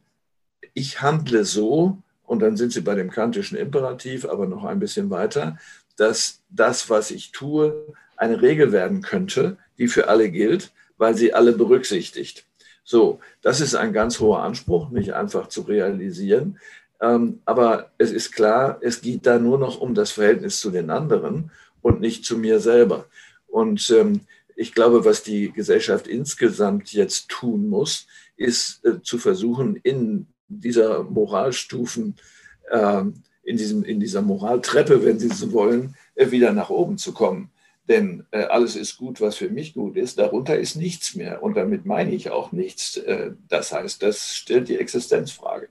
ich 0.75 1.01
handle 1.01 1.45
so, 1.45 1.99
und 2.29 2.41
dann 2.41 2.57
sind 2.57 2.73
sie 2.73 2.83
bei 2.83 2.95
dem 2.95 3.11
kantischen 3.11 3.57
Imperativ, 3.57 4.27
aber 4.27 4.47
noch 4.47 4.65
ein 4.65 4.79
bisschen 4.79 5.09
weiter, 5.09 5.57
dass 5.97 6.43
das, 6.51 6.91
was 6.91 7.11
ich 7.11 7.33
tue, 7.33 7.95
eine 8.17 8.43
Regel 8.43 8.71
werden 8.71 9.01
könnte, 9.01 9.57
die 9.79 9.89
für 9.89 10.09
alle 10.09 10.31
gilt, 10.31 10.73
weil 10.99 11.17
sie 11.17 11.33
alle 11.33 11.53
berücksichtigt. 11.53 12.45
So, 12.85 13.21
das 13.41 13.61
ist 13.61 13.75
ein 13.75 13.93
ganz 13.93 14.21
hoher 14.21 14.43
Anspruch, 14.43 14.91
nicht 14.91 15.15
einfach 15.15 15.49
zu 15.49 15.63
realisieren. 15.63 16.59
Ähm, 17.01 17.41
aber 17.47 17.93
es 17.97 18.13
ist 18.13 18.33
klar, 18.33 18.79
es 18.83 19.01
geht 19.01 19.27
da 19.27 19.39
nur 19.39 19.59
noch 19.59 19.81
um 19.81 19.95
das 19.95 20.11
Verhältnis 20.11 20.61
zu 20.61 20.71
den 20.71 20.91
anderen 20.91 21.51
und 21.81 22.01
nicht 22.01 22.25
zu 22.27 22.37
mir 22.37 22.61
selber. 22.61 23.07
Und 23.47 23.89
ähm, 23.91 24.21
ich 24.55 24.75
glaube, 24.75 25.05
was 25.05 25.23
die 25.23 25.51
Gesellschaft 25.53 26.07
insgesamt 26.07 26.93
jetzt 26.93 27.29
tun 27.29 27.69
muss, 27.69 28.07
ist 28.37 28.85
äh, 28.85 29.01
zu 29.03 29.17
versuchen, 29.17 29.77
in 29.77 30.27
dieser 30.49 31.05
Moralstufen, 31.05 32.17
äh, 32.71 33.03
in, 33.43 33.57
diesem, 33.57 33.85
in 33.85 34.01
dieser 34.01 34.23
Moraltreppe, 34.23 35.05
wenn 35.05 35.19
Sie 35.19 35.29
so 35.29 35.53
wollen, 35.53 35.97
äh, 36.15 36.31
wieder 36.31 36.53
nach 36.53 36.71
oben 36.71 36.99
zu 36.99 37.13
kommen. 37.13 37.51
Denn 37.89 38.27
äh, 38.33 38.43
alles 38.45 38.77
ist 38.77 38.99
gut, 38.99 39.21
was 39.21 39.37
für 39.37 39.49
mich 39.49 39.73
gut 39.73 39.97
ist. 39.97 40.19
Darunter 40.19 40.59
ist 40.59 40.77
nichts 40.77 41.15
mehr. 41.15 41.43
Und 41.43 41.57
damit 41.57 41.87
meine 41.87 42.11
ich 42.11 42.31
auch 42.31 42.53
nichts. 42.53 42.99
Äh, 42.99 43.31
das 43.49 43.73
heißt, 43.73 44.03
das 44.03 44.35
stellt 44.35 44.69
die 44.69 44.77
Existenzfrage. 44.77 45.69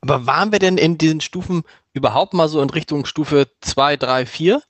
Aber 0.00 0.26
waren 0.26 0.52
wir 0.52 0.60
denn 0.60 0.78
in 0.78 0.96
diesen 0.96 1.20
Stufen 1.20 1.64
überhaupt 1.92 2.34
mal 2.34 2.48
so 2.48 2.62
in 2.62 2.70
Richtung 2.70 3.04
Stufe 3.04 3.48
2, 3.62 3.96
3, 3.96 4.26
4? 4.26 4.62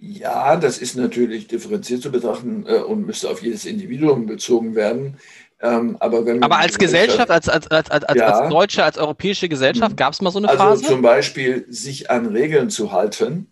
Ja, 0.00 0.56
das 0.56 0.78
ist 0.78 0.96
natürlich 0.96 1.46
differenziert 1.46 2.02
zu 2.02 2.10
betrachten 2.10 2.66
äh, 2.66 2.78
und 2.78 3.06
müsste 3.06 3.30
auf 3.30 3.42
jedes 3.42 3.64
Individuum 3.64 4.26
bezogen 4.26 4.74
werden. 4.74 5.18
Ähm, 5.60 5.96
aber, 5.98 6.18
aber 6.18 6.58
als 6.58 6.78
Gesellschaft, 6.78 7.30
als, 7.30 7.48
als, 7.48 7.68
als, 7.68 7.90
als, 7.90 8.04
ja, 8.14 8.26
als 8.26 8.48
deutsche, 8.48 8.84
als 8.84 8.96
europäische 8.96 9.48
Gesellschaft, 9.48 9.90
hm. 9.90 9.96
gab 9.96 10.12
es 10.12 10.22
mal 10.22 10.30
so 10.30 10.38
eine 10.38 10.48
also 10.48 10.62
Phase? 10.62 10.82
Also 10.82 10.94
zum 10.94 11.02
Beispiel 11.02 11.66
sich 11.68 12.10
an 12.10 12.26
Regeln 12.26 12.70
zu 12.70 12.92
halten, 12.92 13.50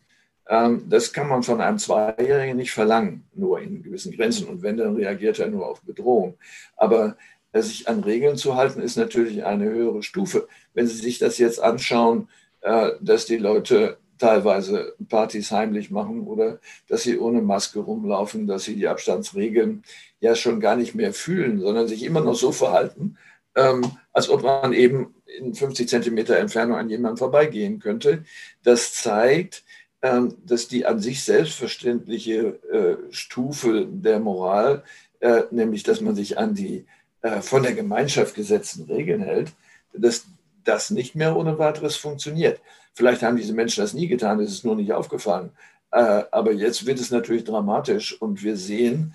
ähm, 0.49 0.85
das 0.89 1.13
kann 1.13 1.29
man 1.29 1.43
von 1.43 1.61
einem 1.61 1.79
Zweijährigen 1.79 2.57
nicht 2.57 2.71
verlangen, 2.71 3.27
nur 3.35 3.61
in 3.61 3.83
gewissen 3.83 4.13
Grenzen. 4.13 4.47
Und 4.47 4.63
wenn, 4.63 4.77
dann 4.77 4.95
reagiert 4.95 5.39
er 5.41 5.49
nur 5.49 5.69
auf 5.69 5.83
Bedrohung. 5.83 6.39
Aber 6.77 7.17
äh, 7.53 7.63
sich 7.63 7.89
an 7.89 8.05
Regeln 8.05 8.37
zu 8.37 8.55
halten, 8.55 8.81
ist 8.81 8.97
natürlich 8.97 9.45
eine 9.45 9.65
höhere 9.65 10.03
Stufe. 10.03 10.47
Wenn 10.75 10.87
Sie 10.87 10.97
sich 10.97 11.19
das 11.19 11.39
jetzt 11.39 11.61
anschauen, 11.61 12.29
äh, 12.61 12.93
dass 13.01 13.27
die 13.27 13.39
Leute 13.39 13.99
teilweise 14.19 14.95
Partys 15.09 15.51
heimlich 15.51 15.91
machen 15.91 16.27
oder 16.27 16.59
dass 16.89 17.03
sie 17.03 17.19
ohne 17.19 17.43
Maske 17.43 17.81
rumlaufen, 17.81 18.47
dass 18.47 18.65
sie 18.65 18.77
die 18.77 18.89
Abstandsregeln 18.89 19.83
ja 20.21 20.35
schon 20.35 20.61
gar 20.61 20.77
nicht 20.77 20.95
mehr 20.95 21.13
fühlen, 21.13 21.61
sondern 21.61 21.89
sich 21.89 22.03
immer 22.03 22.21
noch 22.21 22.35
so 22.35 22.53
verhalten, 22.53 23.17
ähm, 23.55 23.83
als 24.13 24.29
ob 24.29 24.43
man 24.43 24.73
eben 24.73 25.15
in 25.39 25.55
50 25.55 25.89
Zentimeter 25.89 26.37
Entfernung 26.37 26.77
an 26.77 26.89
jemandem 26.89 27.19
vorbeigehen 27.19 27.79
könnte. 27.79 28.25
Das 28.63 28.95
zeigt, 28.95 29.65
ähm, 30.03 30.37
dass 30.45 30.69
die 30.69 30.87
an 30.87 31.01
sich 31.01 31.25
selbstverständliche 31.25 32.59
äh, 32.71 33.13
Stufe 33.13 33.87
der 33.91 34.21
Moral, 34.21 34.85
äh, 35.21 35.43
nämlich 35.51 35.83
dass 35.83 36.01
man 36.01 36.15
sich 36.15 36.39
an 36.39 36.55
die 36.55 36.87
äh, 37.23 37.41
von 37.41 37.63
der 37.63 37.73
Gemeinschaft 37.75 38.35
gesetzten 38.35 38.85
Regeln 38.85 39.23
hält, 39.23 39.53
dass 39.93 40.27
das 40.65 40.91
nicht 40.91 41.15
mehr 41.15 41.37
ohne 41.37 41.59
weiteres 41.59 41.97
funktioniert. 41.97 42.61
Vielleicht 42.95 43.23
haben 43.23 43.37
diese 43.37 43.55
Menschen 43.55 43.83
das 43.83 43.95
nie 43.95 44.09
getan, 44.09 44.41
es 44.41 44.51
ist 44.51 44.65
nur 44.65 44.77
nicht 44.77 44.93
aufgefallen. 44.93 45.51
Aber 45.91 46.53
jetzt 46.53 46.85
wird 46.87 46.99
es 46.99 47.11
natürlich 47.11 47.45
dramatisch 47.45 48.21
und 48.21 48.43
wir 48.43 48.57
sehen, 48.57 49.15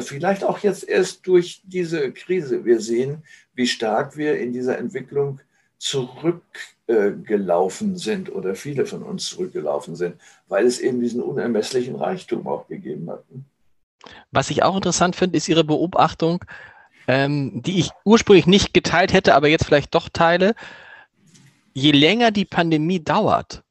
vielleicht 0.00 0.44
auch 0.44 0.60
jetzt 0.60 0.88
erst 0.88 1.26
durch 1.26 1.60
diese 1.64 2.12
Krise, 2.12 2.64
wir 2.64 2.80
sehen, 2.80 3.24
wie 3.54 3.66
stark 3.66 4.16
wir 4.16 4.38
in 4.38 4.52
dieser 4.52 4.78
Entwicklung 4.78 5.40
zurückgelaufen 5.78 7.96
sind 7.96 8.32
oder 8.32 8.54
viele 8.54 8.86
von 8.86 9.02
uns 9.02 9.28
zurückgelaufen 9.28 9.96
sind, 9.96 10.16
weil 10.48 10.66
es 10.66 10.80
eben 10.80 11.00
diesen 11.00 11.22
unermesslichen 11.22 11.96
Reichtum 11.96 12.46
auch 12.46 12.68
gegeben 12.68 13.10
hat. 13.10 13.24
Was 14.30 14.50
ich 14.50 14.62
auch 14.62 14.76
interessant 14.76 15.16
finde, 15.16 15.36
ist 15.36 15.48
Ihre 15.48 15.64
Beobachtung, 15.64 16.44
ähm, 17.06 17.62
die 17.62 17.80
ich 17.80 17.90
ursprünglich 18.04 18.46
nicht 18.46 18.74
geteilt 18.74 19.12
hätte, 19.12 19.34
aber 19.34 19.48
jetzt 19.48 19.64
vielleicht 19.64 19.94
doch 19.94 20.08
teile. 20.08 20.54
Je 21.72 21.92
länger 21.92 22.30
die 22.30 22.44
Pandemie 22.44 23.02
dauert, 23.02 23.62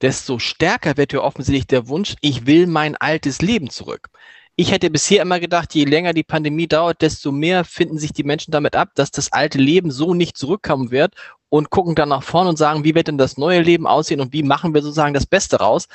desto 0.00 0.38
stärker 0.38 0.96
wird 0.96 1.12
ja 1.12 1.20
offensichtlich 1.20 1.66
der 1.66 1.88
Wunsch, 1.88 2.16
ich 2.20 2.46
will 2.46 2.66
mein 2.66 2.96
altes 2.96 3.40
Leben 3.40 3.70
zurück. 3.70 4.08
Ich 4.54 4.70
hätte 4.70 4.90
bisher 4.90 5.22
immer 5.22 5.40
gedacht, 5.40 5.74
je 5.74 5.84
länger 5.84 6.12
die 6.12 6.22
Pandemie 6.22 6.68
dauert, 6.68 7.00
desto 7.00 7.32
mehr 7.32 7.64
finden 7.64 7.98
sich 7.98 8.12
die 8.12 8.22
Menschen 8.22 8.50
damit 8.50 8.76
ab, 8.76 8.90
dass 8.94 9.10
das 9.10 9.32
alte 9.32 9.58
Leben 9.58 9.90
so 9.90 10.12
nicht 10.12 10.36
zurückkommen 10.36 10.90
wird 10.90 11.14
und 11.48 11.70
gucken 11.70 11.94
dann 11.94 12.10
nach 12.10 12.22
vorne 12.22 12.50
und 12.50 12.58
sagen, 12.58 12.84
wie 12.84 12.94
wird 12.94 13.08
denn 13.08 13.16
das 13.16 13.38
neue 13.38 13.62
Leben 13.62 13.86
aussehen 13.86 14.20
und 14.20 14.32
wie 14.32 14.42
machen 14.42 14.74
wir 14.74 14.82
sozusagen 14.82 15.14
das 15.14 15.26
Beste 15.26 15.56
raus. 15.56 15.88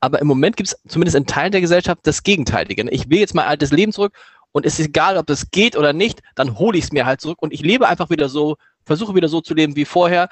Aber 0.00 0.20
im 0.20 0.26
Moment 0.26 0.56
gibt 0.56 0.70
es 0.70 0.80
zumindest 0.88 1.16
in 1.16 1.26
Teilen 1.26 1.52
der 1.52 1.60
Gesellschaft 1.60 2.00
das 2.02 2.22
Gegenteilige. 2.24 2.88
Ich 2.90 3.10
will 3.10 3.20
jetzt 3.20 3.34
mein 3.34 3.46
altes 3.46 3.70
Leben 3.70 3.92
zurück 3.92 4.14
und 4.50 4.66
es 4.66 4.80
ist 4.80 4.86
egal, 4.86 5.16
ob 5.16 5.26
das 5.26 5.50
geht 5.52 5.76
oder 5.76 5.92
nicht, 5.92 6.20
dann 6.34 6.58
hole 6.58 6.78
ich 6.78 6.84
es 6.84 6.92
mir 6.92 7.06
halt 7.06 7.20
zurück 7.20 7.38
und 7.40 7.52
ich 7.52 7.60
lebe 7.60 7.86
einfach 7.86 8.10
wieder 8.10 8.28
so, 8.28 8.56
versuche 8.84 9.14
wieder 9.14 9.28
so 9.28 9.40
zu 9.40 9.54
leben 9.54 9.76
wie 9.76 9.84
vorher, 9.84 10.28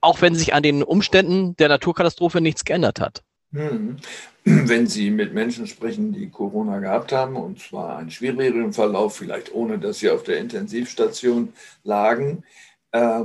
auch 0.00 0.22
wenn 0.22 0.34
sich 0.34 0.54
an 0.54 0.62
den 0.62 0.82
Umständen 0.82 1.54
der 1.56 1.68
Naturkatastrophe 1.68 2.40
nichts 2.40 2.64
geändert 2.64 3.00
hat. 3.00 3.22
Hm. 3.52 3.96
Wenn 4.46 4.86
Sie 4.86 5.10
mit 5.10 5.32
Menschen 5.32 5.66
sprechen, 5.66 6.12
die 6.12 6.28
Corona 6.28 6.78
gehabt 6.78 7.12
haben, 7.12 7.36
und 7.36 7.60
zwar 7.60 7.96
einen 7.96 8.10
schwierigeren 8.10 8.74
Verlauf, 8.74 9.16
vielleicht 9.16 9.54
ohne 9.54 9.78
dass 9.78 10.00
sie 10.00 10.10
auf 10.10 10.22
der 10.22 10.38
Intensivstation 10.38 11.54
lagen, 11.82 12.44
äh, 12.92 13.22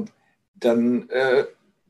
dann 0.56 1.10
äh, 1.10 1.44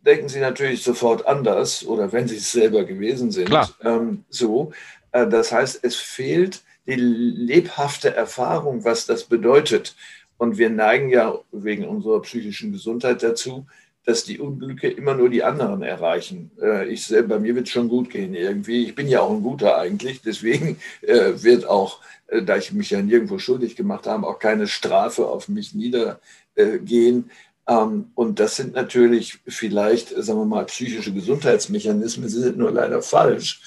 denken 0.03 0.29
Sie 0.29 0.39
natürlich 0.39 0.83
sofort 0.83 1.27
anders 1.27 1.85
oder 1.85 2.11
wenn 2.11 2.27
Sie 2.27 2.37
es 2.37 2.51
selber 2.51 2.85
gewesen 2.85 3.31
sind. 3.31 3.51
Ähm, 3.83 4.25
so, 4.29 4.71
äh, 5.11 5.27
das 5.27 5.51
heißt, 5.51 5.83
es 5.83 5.95
fehlt 5.95 6.61
die 6.87 6.95
lebhafte 6.95 8.15
Erfahrung, 8.15 8.83
was 8.83 9.05
das 9.05 9.25
bedeutet. 9.25 9.95
Und 10.37 10.57
wir 10.57 10.69
neigen 10.69 11.09
ja 11.09 11.37
wegen 11.51 11.85
unserer 11.87 12.21
psychischen 12.21 12.71
Gesundheit 12.71 13.21
dazu, 13.21 13.67
dass 14.05 14.23
die 14.23 14.39
Unglücke 14.39 14.89
immer 14.89 15.13
nur 15.13 15.29
die 15.29 15.43
anderen 15.43 15.81
erreichen. 15.83 16.51
Äh, 16.61 16.87
ich 16.87 17.13
bei 17.27 17.39
mir 17.39 17.55
wird 17.55 17.67
es 17.67 17.73
schon 17.73 17.89
gut 17.89 18.09
gehen 18.09 18.33
irgendwie. 18.33 18.85
Ich 18.85 18.95
bin 18.95 19.07
ja 19.07 19.21
auch 19.21 19.31
ein 19.31 19.43
Guter 19.43 19.77
eigentlich. 19.77 20.21
Deswegen 20.21 20.79
äh, 21.01 21.33
wird 21.35 21.67
auch, 21.67 21.99
äh, 22.27 22.41
da 22.41 22.57
ich 22.57 22.71
mich 22.71 22.89
ja 22.89 23.01
nirgendwo 23.01 23.39
schuldig 23.39 23.75
gemacht 23.75 24.07
habe, 24.07 24.27
auch 24.27 24.39
keine 24.39 24.67
Strafe 24.67 25.27
auf 25.27 25.47
mich 25.47 25.75
niedergehen. 25.75 27.29
Ähm, 27.67 28.11
und 28.15 28.39
das 28.39 28.55
sind 28.55 28.73
natürlich 28.73 29.39
vielleicht, 29.47 30.09
sagen 30.09 30.39
wir 30.39 30.45
mal, 30.45 30.65
psychische 30.65 31.13
Gesundheitsmechanismen. 31.13 32.29
Sie 32.29 32.41
sind 32.41 32.57
nur 32.57 32.71
leider 32.71 33.01
falsch. 33.01 33.61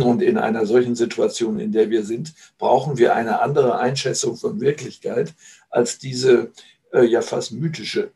Und 0.00 0.22
in 0.22 0.38
einer 0.38 0.66
solchen 0.66 0.96
Situation, 0.96 1.60
in 1.60 1.70
der 1.70 1.88
wir 1.88 2.04
sind, 2.04 2.34
brauchen 2.58 2.98
wir 2.98 3.14
eine 3.14 3.40
andere 3.40 3.78
Einschätzung 3.78 4.36
von 4.36 4.60
Wirklichkeit 4.60 5.34
als 5.70 5.98
diese 5.98 6.50
ja 6.92 7.20
fast 7.20 7.52
mythische 7.52 8.10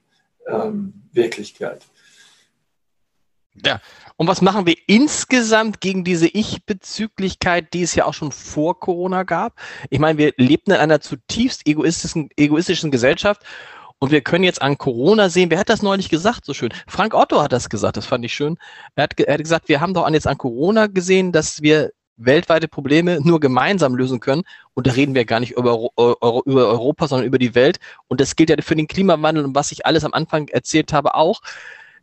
ähm, 0.46 0.92
Wirklichkeit. 1.12 1.82
Ja. 3.64 3.80
Und 4.16 4.28
was 4.28 4.40
machen 4.40 4.66
wir 4.66 4.76
insgesamt 4.86 5.80
gegen 5.80 6.04
diese 6.04 6.26
Ich-Bezüglichkeit, 6.26 7.74
die 7.74 7.82
es 7.82 7.94
ja 7.94 8.06
auch 8.06 8.14
schon 8.14 8.32
vor 8.32 8.80
Corona 8.80 9.24
gab? 9.24 9.60
Ich 9.90 9.98
meine, 9.98 10.18
wir 10.18 10.32
lebten 10.36 10.70
in 10.70 10.78
einer 10.78 11.00
zutiefst 11.00 11.66
egoistischen, 11.66 12.30
egoistischen 12.36 12.90
Gesellschaft 12.90 13.42
und 13.98 14.10
wir 14.10 14.22
können 14.22 14.44
jetzt 14.44 14.62
an 14.62 14.78
Corona 14.78 15.28
sehen, 15.28 15.50
wer 15.50 15.58
hat 15.58 15.68
das 15.68 15.82
neulich 15.82 16.08
gesagt, 16.08 16.44
so 16.44 16.54
schön? 16.54 16.72
Frank 16.88 17.14
Otto 17.14 17.42
hat 17.42 17.52
das 17.52 17.68
gesagt, 17.68 17.96
das 17.96 18.06
fand 18.06 18.24
ich 18.24 18.34
schön. 18.34 18.58
Er 18.96 19.04
hat, 19.04 19.20
er 19.20 19.34
hat 19.34 19.42
gesagt, 19.42 19.68
wir 19.68 19.80
haben 19.80 19.94
doch 19.94 20.08
jetzt 20.10 20.26
an 20.26 20.38
Corona 20.38 20.86
gesehen, 20.86 21.30
dass 21.30 21.62
wir 21.62 21.92
weltweite 22.16 22.68
Probleme 22.68 23.20
nur 23.20 23.40
gemeinsam 23.40 23.94
lösen 23.94 24.20
können. 24.20 24.42
Und 24.74 24.86
da 24.86 24.92
reden 24.92 25.14
wir 25.14 25.24
gar 25.24 25.40
nicht 25.40 25.52
über, 25.52 25.78
Euro, 25.96 26.42
über 26.44 26.68
Europa, 26.68 27.08
sondern 27.08 27.26
über 27.26 27.38
die 27.38 27.54
Welt. 27.54 27.78
Und 28.08 28.20
das 28.20 28.36
gilt 28.36 28.50
ja 28.50 28.56
für 28.60 28.76
den 28.76 28.88
Klimawandel 28.88 29.44
und 29.44 29.54
was 29.54 29.72
ich 29.72 29.86
alles 29.86 30.04
am 30.04 30.14
Anfang 30.14 30.48
erzählt 30.48 30.92
habe 30.92 31.14
auch. 31.14 31.40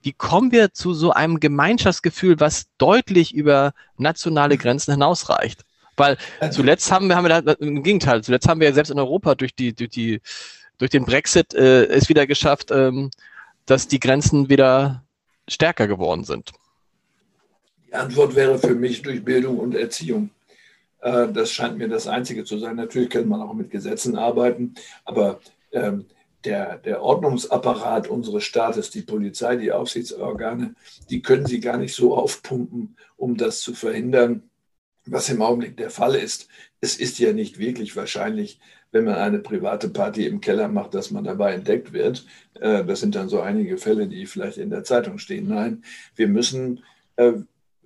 Wie 0.02 0.14
kommen 0.14 0.52
wir 0.52 0.74
zu 0.74 0.94
so 0.94 1.12
einem 1.12 1.40
Gemeinschaftsgefühl, 1.40 2.40
was 2.40 2.68
deutlich 2.78 3.34
über 3.34 3.74
nationale 3.98 4.58
Grenzen 4.58 4.92
hinausreicht? 4.92 5.66
Weil 5.98 6.18
zuletzt 6.52 6.90
haben 6.92 7.10
wir, 7.10 7.18
haben 7.18 7.26
wir 7.26 7.42
da, 7.42 7.52
im 7.54 7.84
Gegenteil, 7.84 8.24
zuletzt 8.24 8.48
haben 8.48 8.62
wir 8.62 8.74
selbst 8.74 8.90
in 8.90 9.00
Europa 9.00 9.36
durch 9.36 9.54
die, 9.54 9.74
durch 9.74 9.90
die, 9.90 10.22
durch 10.78 10.92
den 10.92 11.04
Brexit 11.04 11.54
äh, 11.54 11.86
es 11.88 12.08
wieder 12.08 12.26
geschafft, 12.26 12.72
ähm, 12.72 13.12
dass 13.66 13.90
die 13.90 14.00
Grenzen 14.00 14.48
wieder 14.50 15.04
stärker 15.50 15.88
geworden 15.88 16.24
sind. 16.24 16.54
Die 17.90 17.96
Antwort 17.96 18.36
wäre 18.36 18.60
für 18.60 18.76
mich 18.76 19.02
durch 19.02 19.26
Bildung 19.26 19.58
und 19.58 19.74
Erziehung. 19.74 20.30
Äh, 21.02 21.30
das 21.30 21.52
scheint 21.52 21.78
mir 21.80 21.88
das 21.88 22.08
Einzige 22.08 22.44
zu 22.44 22.60
sein. 22.60 22.76
Natürlich 22.76 23.10
kann 23.10 23.28
man 23.28 23.42
auch 23.42 23.54
mit 23.54 23.72
Gesetzen 23.72 24.16
arbeiten, 24.16 24.76
aber 25.06 25.40
ähm, 25.72 26.06
der, 26.46 26.78
der 26.78 27.02
Ordnungsapparat 27.02 28.08
unseres 28.08 28.44
Staates, 28.44 28.92
die 28.92 29.02
Polizei, 29.02 29.56
die 29.56 29.72
Aufsichtsorgane, 29.72 30.76
die 31.10 31.22
können 31.22 31.48
sie 31.48 31.60
gar 31.60 31.78
nicht 31.78 31.96
so 31.96 32.16
aufpumpen, 32.16 32.96
um 33.18 33.38
das 33.38 33.62
zu 33.62 33.74
verhindern, 33.74 34.44
was 35.06 35.30
im 35.30 35.42
Augenblick 35.42 35.76
der 35.76 35.90
Fall 35.90 36.14
ist. 36.14 36.48
Es 36.82 36.96
ist 36.96 37.18
ja 37.18 37.34
nicht 37.34 37.58
wirklich 37.58 37.96
wahrscheinlich, 37.96 38.60
wenn 38.92 39.06
man 39.06 39.16
eine 39.16 39.40
private 39.40 39.90
Party 39.90 40.28
im 40.28 40.42
Keller 40.42 40.68
macht, 40.68 40.94
dass 40.94 41.10
man 41.10 41.24
dabei 41.24 41.54
entdeckt 41.54 41.92
wird. 41.92 42.26
Äh, 42.54 42.86
das 42.86 43.00
sind 43.00 43.16
dann 43.16 43.30
so 43.30 43.42
einige 43.42 43.78
Fälle, 43.80 44.08
die 44.08 44.28
vielleicht 44.28 44.60
in 44.60 44.70
der 44.70 44.84
Zeitung 44.84 45.18
stehen. 45.18 45.48
Nein, 45.48 45.84
wir 46.16 46.28
müssen 46.28 46.84
äh, 47.16 47.34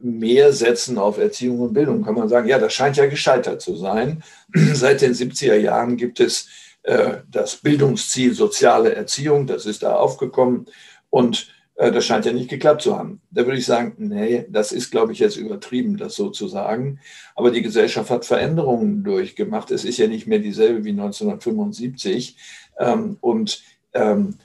mehr 0.03 0.51
setzen 0.51 0.98
auf 0.98 1.17
Erziehung 1.17 1.62
und 1.62 1.74
Bildung. 1.74 2.03
Kann 2.03 2.15
man 2.15 2.27
sagen, 2.27 2.48
ja, 2.48 2.60
das 2.60 2.74
scheint 2.74 2.98
ja 2.98 3.05
gescheitert 3.05 3.62
zu 3.62 3.75
sein. 3.75 4.24
Seit 4.74 5.01
den 5.01 5.13
70er 5.13 5.55
Jahren 5.55 5.98
gibt 5.98 6.19
es 6.19 6.50
äh, 6.83 7.17
das 7.31 7.55
Bildungsziel 7.55 8.33
soziale 8.33 8.93
Erziehung, 8.93 9.48
das 9.48 9.65
ist 9.65 9.83
da 9.83 9.95
aufgekommen 9.95 10.65
und 11.10 11.48
äh, 11.75 11.91
das 11.91 12.05
scheint 12.05 12.25
ja 12.25 12.33
nicht 12.33 12.50
geklappt 12.50 12.81
zu 12.81 12.98
haben. 12.98 13.22
Da 13.31 13.45
würde 13.45 13.57
ich 13.57 13.65
sagen, 13.65 13.95
nee, 13.98 14.45
das 14.50 14.74
ist, 14.74 14.91
glaube 14.91 15.13
ich, 15.13 15.19
jetzt 15.19 15.38
übertrieben, 15.38 15.98
das 15.98 16.15
so 16.15 16.29
zu 16.29 16.48
sagen. 16.48 17.00
Aber 17.36 17.51
die 17.51 17.62
Gesellschaft 17.62 18.10
hat 18.10 18.25
Veränderungen 18.25 19.03
durchgemacht. 19.03 19.72
Es 19.72 19.86
ist 19.86 19.98
ja 19.98 20.07
nicht 20.07 20.27
mehr 20.27 20.39
dieselbe 20.39 20.83
wie 20.83 20.91
1975. 20.91 22.36
Ähm, 22.77 23.17
und 23.22 23.63
ähm, 23.93 24.36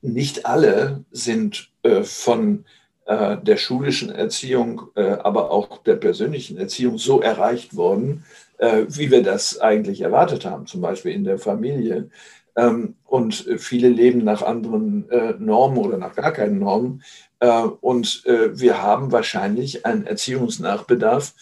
nicht 0.00 0.46
alle 0.46 1.04
sind 1.10 1.70
äh, 1.82 2.04
von 2.04 2.64
der 3.08 3.56
schulischen 3.56 4.10
Erziehung, 4.10 4.82
aber 4.94 5.50
auch 5.50 5.82
der 5.82 5.96
persönlichen 5.96 6.58
Erziehung 6.58 6.98
so 6.98 7.22
erreicht 7.22 7.74
worden, 7.74 8.24
äh, 8.58 8.86
wie 8.88 9.10
wir 9.10 9.22
das 9.22 9.60
eigentlich 9.60 10.00
erwartet 10.00 10.44
haben, 10.44 10.66
zum 10.66 10.80
Beispiel 10.80 11.12
in 11.12 11.24
der 11.24 11.38
Familie. 11.38 12.10
Ähm, 12.56 12.96
und 13.06 13.34
viele 13.58 13.88
leben 13.88 14.24
nach 14.24 14.42
anderen 14.42 15.08
äh, 15.10 15.34
Normen 15.38 15.78
oder 15.78 15.96
nach 15.96 16.14
gar 16.14 16.32
keinen 16.32 16.58
Normen. 16.58 17.02
Äh, 17.40 17.62
und 17.80 18.24
wir 18.26 18.82
haben 18.82 19.12
wahrscheinlich 19.12 19.86
einen 19.86 20.06
Erziehungsnachbedarf, 20.06 21.34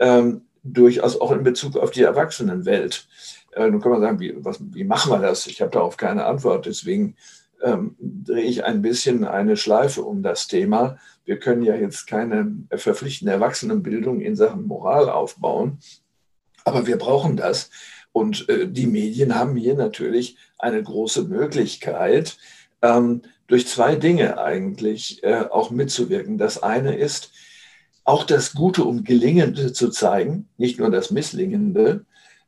ähm, 0.00 0.42
durchaus 0.64 1.20
auch 1.20 1.30
in 1.30 1.44
Bezug 1.44 1.76
auf 1.76 1.92
die 1.92 2.02
Erwachsenenwelt. 2.02 3.06
Nun 3.56 3.80
kann 3.80 3.92
man 3.92 4.00
sagen, 4.02 4.20
wie, 4.20 4.34
was, 4.44 4.58
wie 4.60 4.84
machen 4.84 5.12
wir 5.12 5.18
das? 5.18 5.46
Ich 5.46 5.62
habe 5.62 5.70
darauf 5.70 5.96
keine 5.96 6.26
Antwort. 6.26 6.66
Deswegen 6.66 7.14
ähm, 7.62 7.96
drehe 7.98 8.44
ich 8.44 8.64
ein 8.64 8.82
bisschen 8.82 9.24
eine 9.24 9.56
Schleife 9.56 10.02
um 10.02 10.22
das 10.22 10.46
Thema. 10.46 10.98
Wir 11.24 11.38
können 11.38 11.62
ja 11.62 11.74
jetzt 11.74 12.06
keine 12.06 12.52
verpflichtende 12.74 13.32
Erwachsenenbildung 13.32 14.20
in 14.20 14.36
Sachen 14.36 14.66
Moral 14.66 15.08
aufbauen. 15.08 15.78
Aber 16.64 16.86
wir 16.86 16.98
brauchen 16.98 17.36
das. 17.36 17.70
Und 18.12 18.48
äh, 18.48 18.68
die 18.68 18.86
Medien 18.86 19.34
haben 19.34 19.56
hier 19.56 19.74
natürlich 19.74 20.36
eine 20.58 20.82
große 20.82 21.24
Möglichkeit, 21.24 22.38
ähm, 22.82 23.22
durch 23.46 23.68
zwei 23.68 23.94
Dinge 23.94 24.38
eigentlich 24.38 25.22
äh, 25.22 25.44
auch 25.50 25.70
mitzuwirken. 25.70 26.38
Das 26.38 26.62
eine 26.62 26.96
ist, 26.96 27.30
auch 28.04 28.24
das 28.24 28.54
Gute 28.54 28.84
und 28.84 29.04
Gelingende 29.04 29.72
zu 29.72 29.90
zeigen, 29.90 30.48
nicht 30.56 30.78
nur 30.78 30.90
das 30.90 31.10
Misslingende. 31.10 32.04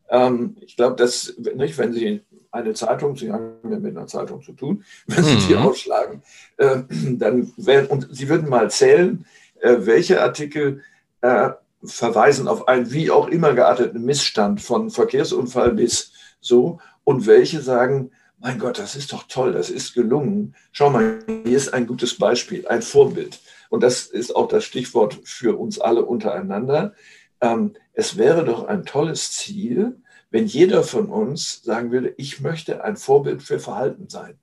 Ähm, 0.08 0.56
ich 0.60 0.76
glaube, 0.76 0.96
dass, 0.96 1.34
wenn 1.36 1.92
Sie 1.92 2.22
eine 2.50 2.74
Zeitung, 2.74 3.16
Sie 3.16 3.32
haben 3.32 3.54
ja 3.70 3.78
mit 3.78 3.96
einer 3.96 4.06
Zeitung 4.06 4.42
zu 4.42 4.52
tun, 4.52 4.84
wenn 5.06 5.24
Sie 5.24 5.36
die 5.48 5.54
mhm. 5.54 5.62
aufschlagen, 5.62 6.22
äh, 6.56 6.78
dann 6.88 7.52
werden, 7.56 7.86
und 7.88 8.08
Sie 8.10 8.28
würden 8.28 8.48
mal 8.48 8.70
zählen, 8.70 9.26
äh, 9.60 9.76
welche 9.80 10.22
Artikel 10.22 10.82
äh, 11.20 11.50
verweisen 11.84 12.48
auf 12.48 12.66
einen 12.66 12.90
wie 12.92 13.10
auch 13.10 13.28
immer 13.28 13.54
gearteten 13.54 14.04
Missstand 14.04 14.60
von 14.60 14.90
Verkehrsunfall 14.90 15.72
bis 15.72 16.12
so 16.40 16.80
und 17.04 17.26
welche 17.26 17.60
sagen, 17.60 18.10
mein 18.40 18.58
Gott, 18.58 18.78
das 18.78 18.94
ist 18.96 19.12
doch 19.12 19.24
toll, 19.24 19.52
das 19.52 19.70
ist 19.70 19.94
gelungen. 19.94 20.54
Schau 20.70 20.90
mal, 20.90 21.18
hier 21.44 21.56
ist 21.56 21.74
ein 21.74 21.86
gutes 21.86 22.16
Beispiel, 22.16 22.66
ein 22.68 22.82
Vorbild. 22.82 23.40
Und 23.68 23.82
das 23.82 24.06
ist 24.06 24.34
auch 24.34 24.48
das 24.48 24.64
Stichwort 24.64 25.18
für 25.24 25.58
uns 25.58 25.80
alle 25.80 26.04
untereinander. 26.04 26.94
Ähm, 27.40 27.74
es 27.92 28.16
wäre 28.16 28.44
doch 28.44 28.66
ein 28.66 28.84
tolles 28.84 29.32
Ziel, 29.32 29.96
wenn 30.30 30.46
jeder 30.46 30.82
von 30.82 31.06
uns 31.06 31.62
sagen 31.62 31.90
würde, 31.90 32.14
ich 32.16 32.40
möchte 32.40 32.84
ein 32.84 32.96
Vorbild 32.96 33.42
für 33.42 33.58
Verhalten 33.58 34.08
sein, 34.08 34.38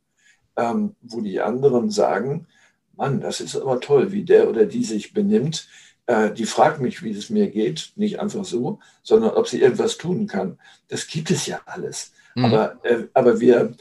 ähm, 0.55 0.95
wo 1.01 1.21
die 1.21 1.41
anderen 1.41 1.89
sagen, 1.89 2.47
Mann, 2.95 3.19
das 3.19 3.41
ist 3.41 3.55
aber 3.55 3.81
toll, 3.81 4.11
wie 4.11 4.23
der 4.23 4.49
oder 4.49 4.65
die 4.65 4.83
sich 4.83 5.13
benimmt 5.13 5.67
äh, 6.07 6.31
die 6.31 6.45
fragt 6.45 6.81
mich, 6.81 7.03
wie 7.03 7.11
es 7.11 7.29
mir 7.29 7.49
geht, 7.49 7.93
nicht 7.95 8.19
einfach 8.19 8.45
so, 8.45 8.79
sondern 9.03 9.31
ob 9.31 9.47
sie 9.47 9.61
irgendwas 9.61 9.97
tun 9.97 10.27
kann. 10.27 10.59
Das 10.87 11.07
gibt 11.07 11.31
es 11.31 11.47
ja 11.47 11.61
alles. 11.65 12.13
Mhm. 12.35 12.45
Aber, 12.45 12.79
äh, 12.83 13.07
aber 13.13 13.39
wir, 13.39 13.73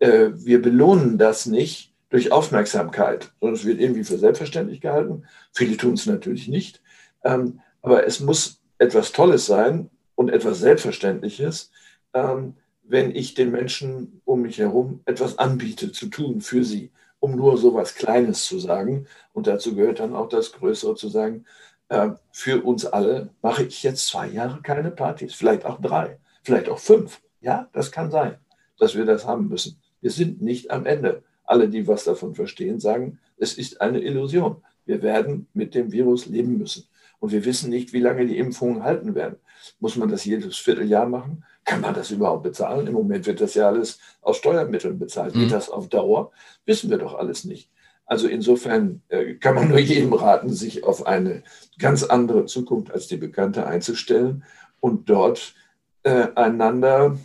äh, 0.00 0.28
wir 0.34 0.60
belohnen 0.60 1.18
das 1.18 1.46
nicht 1.46 1.92
durch 2.10 2.32
Aufmerksamkeit, 2.32 3.32
sondern 3.40 3.56
es 3.56 3.64
wird 3.64 3.80
irgendwie 3.80 4.04
für 4.04 4.18
selbstverständlich 4.18 4.80
gehalten. 4.80 5.24
Viele 5.52 5.76
tun 5.76 5.94
es 5.94 6.06
natürlich 6.06 6.48
nicht. 6.48 6.82
Ähm, 7.24 7.60
aber 7.82 8.06
es 8.06 8.20
muss 8.20 8.60
etwas 8.78 9.12
Tolles 9.12 9.46
sein 9.46 9.90
und 10.20 10.28
etwas 10.28 10.58
Selbstverständliches, 10.58 11.70
ähm, 12.12 12.52
wenn 12.82 13.16
ich 13.16 13.32
den 13.32 13.50
Menschen 13.50 14.20
um 14.26 14.42
mich 14.42 14.58
herum 14.58 15.00
etwas 15.06 15.38
anbiete 15.38 15.92
zu 15.92 16.08
tun 16.08 16.42
für 16.42 16.62
sie, 16.62 16.90
um 17.20 17.36
nur 17.36 17.56
so 17.56 17.70
etwas 17.70 17.94
Kleines 17.94 18.44
zu 18.44 18.58
sagen. 18.58 19.06
Und 19.32 19.46
dazu 19.46 19.74
gehört 19.74 19.98
dann 19.98 20.14
auch 20.14 20.28
das 20.28 20.52
Größere 20.52 20.94
zu 20.94 21.08
sagen, 21.08 21.46
äh, 21.88 22.10
für 22.32 22.62
uns 22.62 22.84
alle 22.84 23.30
mache 23.40 23.62
ich 23.62 23.82
jetzt 23.82 24.08
zwei 24.08 24.28
Jahre 24.28 24.60
keine 24.60 24.90
Partys, 24.90 25.32
vielleicht 25.32 25.64
auch 25.64 25.80
drei, 25.80 26.18
vielleicht 26.42 26.68
auch 26.68 26.80
fünf. 26.80 27.22
Ja, 27.40 27.70
das 27.72 27.90
kann 27.90 28.10
sein, 28.10 28.36
dass 28.78 28.94
wir 28.94 29.06
das 29.06 29.24
haben 29.24 29.48
müssen. 29.48 29.80
Wir 30.02 30.10
sind 30.10 30.42
nicht 30.42 30.70
am 30.70 30.84
Ende. 30.84 31.22
Alle, 31.44 31.70
die 31.70 31.88
was 31.88 32.04
davon 32.04 32.34
verstehen, 32.34 32.78
sagen, 32.78 33.18
es 33.38 33.54
ist 33.54 33.80
eine 33.80 34.00
Illusion. 34.00 34.62
Wir 34.84 35.00
werden 35.00 35.46
mit 35.54 35.74
dem 35.74 35.90
Virus 35.92 36.26
leben 36.26 36.58
müssen. 36.58 36.89
Und 37.20 37.32
wir 37.32 37.44
wissen 37.44 37.70
nicht, 37.70 37.92
wie 37.92 38.00
lange 38.00 38.26
die 38.26 38.38
Impfungen 38.38 38.82
halten 38.82 39.14
werden. 39.14 39.36
Muss 39.78 39.96
man 39.96 40.08
das 40.08 40.24
jedes 40.24 40.56
Vierteljahr 40.56 41.06
machen? 41.06 41.44
Kann 41.64 41.82
man 41.82 41.94
das 41.94 42.10
überhaupt 42.10 42.42
bezahlen? 42.42 42.86
Im 42.86 42.94
Moment 42.94 43.26
wird 43.26 43.40
das 43.40 43.54
ja 43.54 43.68
alles 43.68 44.00
aus 44.22 44.38
Steuermitteln 44.38 44.98
bezahlt. 44.98 45.34
Mhm. 45.34 45.40
Geht 45.40 45.52
das 45.52 45.68
auf 45.68 45.88
Dauer? 45.88 46.32
Wissen 46.64 46.90
wir 46.90 46.98
doch 46.98 47.14
alles 47.14 47.44
nicht. 47.44 47.70
Also 48.06 48.26
insofern 48.26 49.02
äh, 49.08 49.34
kann 49.34 49.54
man 49.54 49.68
nur 49.68 49.78
jedem 49.78 50.12
raten, 50.14 50.52
sich 50.52 50.82
auf 50.82 51.06
eine 51.06 51.44
ganz 51.78 52.02
andere 52.02 52.46
Zukunft 52.46 52.90
als 52.90 53.06
die 53.06 53.18
bekannte 53.18 53.66
einzustellen 53.66 54.42
und 54.80 55.08
dort 55.08 55.54
äh, 56.02 56.28
einander, 56.34 57.18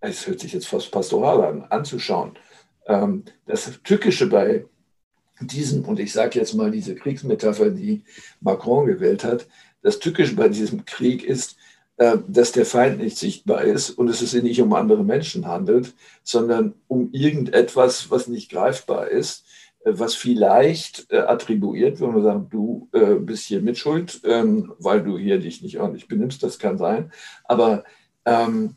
es 0.00 0.26
hört 0.26 0.38
sich 0.38 0.52
jetzt 0.52 0.68
fast 0.68 0.92
pastoral 0.92 1.42
an, 1.42 1.64
anzuschauen. 1.70 2.38
Ähm, 2.86 3.24
das 3.46 3.80
Tückische 3.82 4.28
bei 4.28 4.66
diesem, 5.40 5.84
und 5.84 6.00
ich 6.00 6.12
sage 6.12 6.38
jetzt 6.38 6.54
mal 6.54 6.70
diese 6.70 6.94
Kriegsmetapher, 6.94 7.70
die 7.70 8.02
Macron 8.40 8.86
gewählt 8.86 9.24
hat, 9.24 9.46
das 9.82 9.98
Tückische 9.98 10.34
bei 10.34 10.48
diesem 10.48 10.84
Krieg 10.84 11.24
ist, 11.24 11.56
äh, 11.96 12.18
dass 12.26 12.52
der 12.52 12.66
Feind 12.66 12.98
nicht 12.98 13.18
sichtbar 13.18 13.62
ist 13.62 13.90
und 13.90 14.08
es 14.08 14.18
sich 14.18 14.42
nicht 14.42 14.60
um 14.60 14.72
andere 14.72 15.04
Menschen 15.04 15.46
handelt, 15.46 15.94
sondern 16.22 16.74
um 16.88 17.10
irgendetwas, 17.12 18.10
was 18.10 18.28
nicht 18.28 18.50
greifbar 18.50 19.08
ist 19.08 19.44
was 19.84 20.14
vielleicht 20.14 21.10
äh, 21.10 21.18
attribuiert, 21.18 22.00
wenn 22.00 22.12
man 22.12 22.22
sagt, 22.22 22.52
du 22.52 22.88
äh, 22.92 23.14
bist 23.14 23.44
hier 23.44 23.60
mitschuld, 23.60 24.20
ähm, 24.24 24.72
weil 24.78 25.02
du 25.02 25.18
hier 25.18 25.38
dich 25.38 25.62
nicht 25.62 25.78
ordentlich 25.78 26.08
benimmst, 26.08 26.42
das 26.42 26.58
kann 26.58 26.78
sein. 26.78 27.12
Aber 27.44 27.84
ähm, 28.24 28.76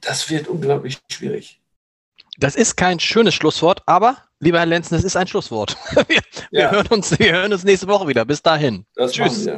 das 0.00 0.30
wird 0.30 0.48
unglaublich 0.48 0.98
schwierig. 1.10 1.60
Das 2.38 2.56
ist 2.56 2.76
kein 2.76 3.00
schönes 3.00 3.34
Schlusswort, 3.34 3.82
aber 3.86 4.16
Lieber 4.42 4.58
Herr 4.58 4.66
Lenzen, 4.66 4.96
das 4.96 5.04
ist 5.04 5.16
ein 5.16 5.28
Schlusswort. 5.28 5.76
Wir, 6.08 6.16
ja. 6.50 6.70
wir, 6.70 6.70
hören, 6.72 6.86
uns, 6.88 7.16
wir 7.16 7.32
hören 7.32 7.52
uns 7.52 7.62
nächste 7.62 7.86
Woche 7.86 8.08
wieder. 8.08 8.24
Bis 8.24 8.42
dahin. 8.42 8.84
Das 8.96 9.12
Tschüss. 9.12 9.48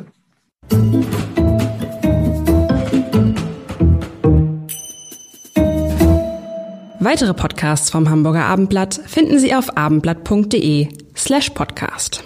Weitere 6.99 7.33
Podcasts 7.33 7.90
vom 7.90 8.11
Hamburger 8.11 8.44
Abendblatt 8.44 9.01
finden 9.07 9.38
Sie 9.38 9.55
auf 9.55 9.75
abendblatt.de 9.75 10.88
slash 11.16 11.51
podcast. 11.51 12.23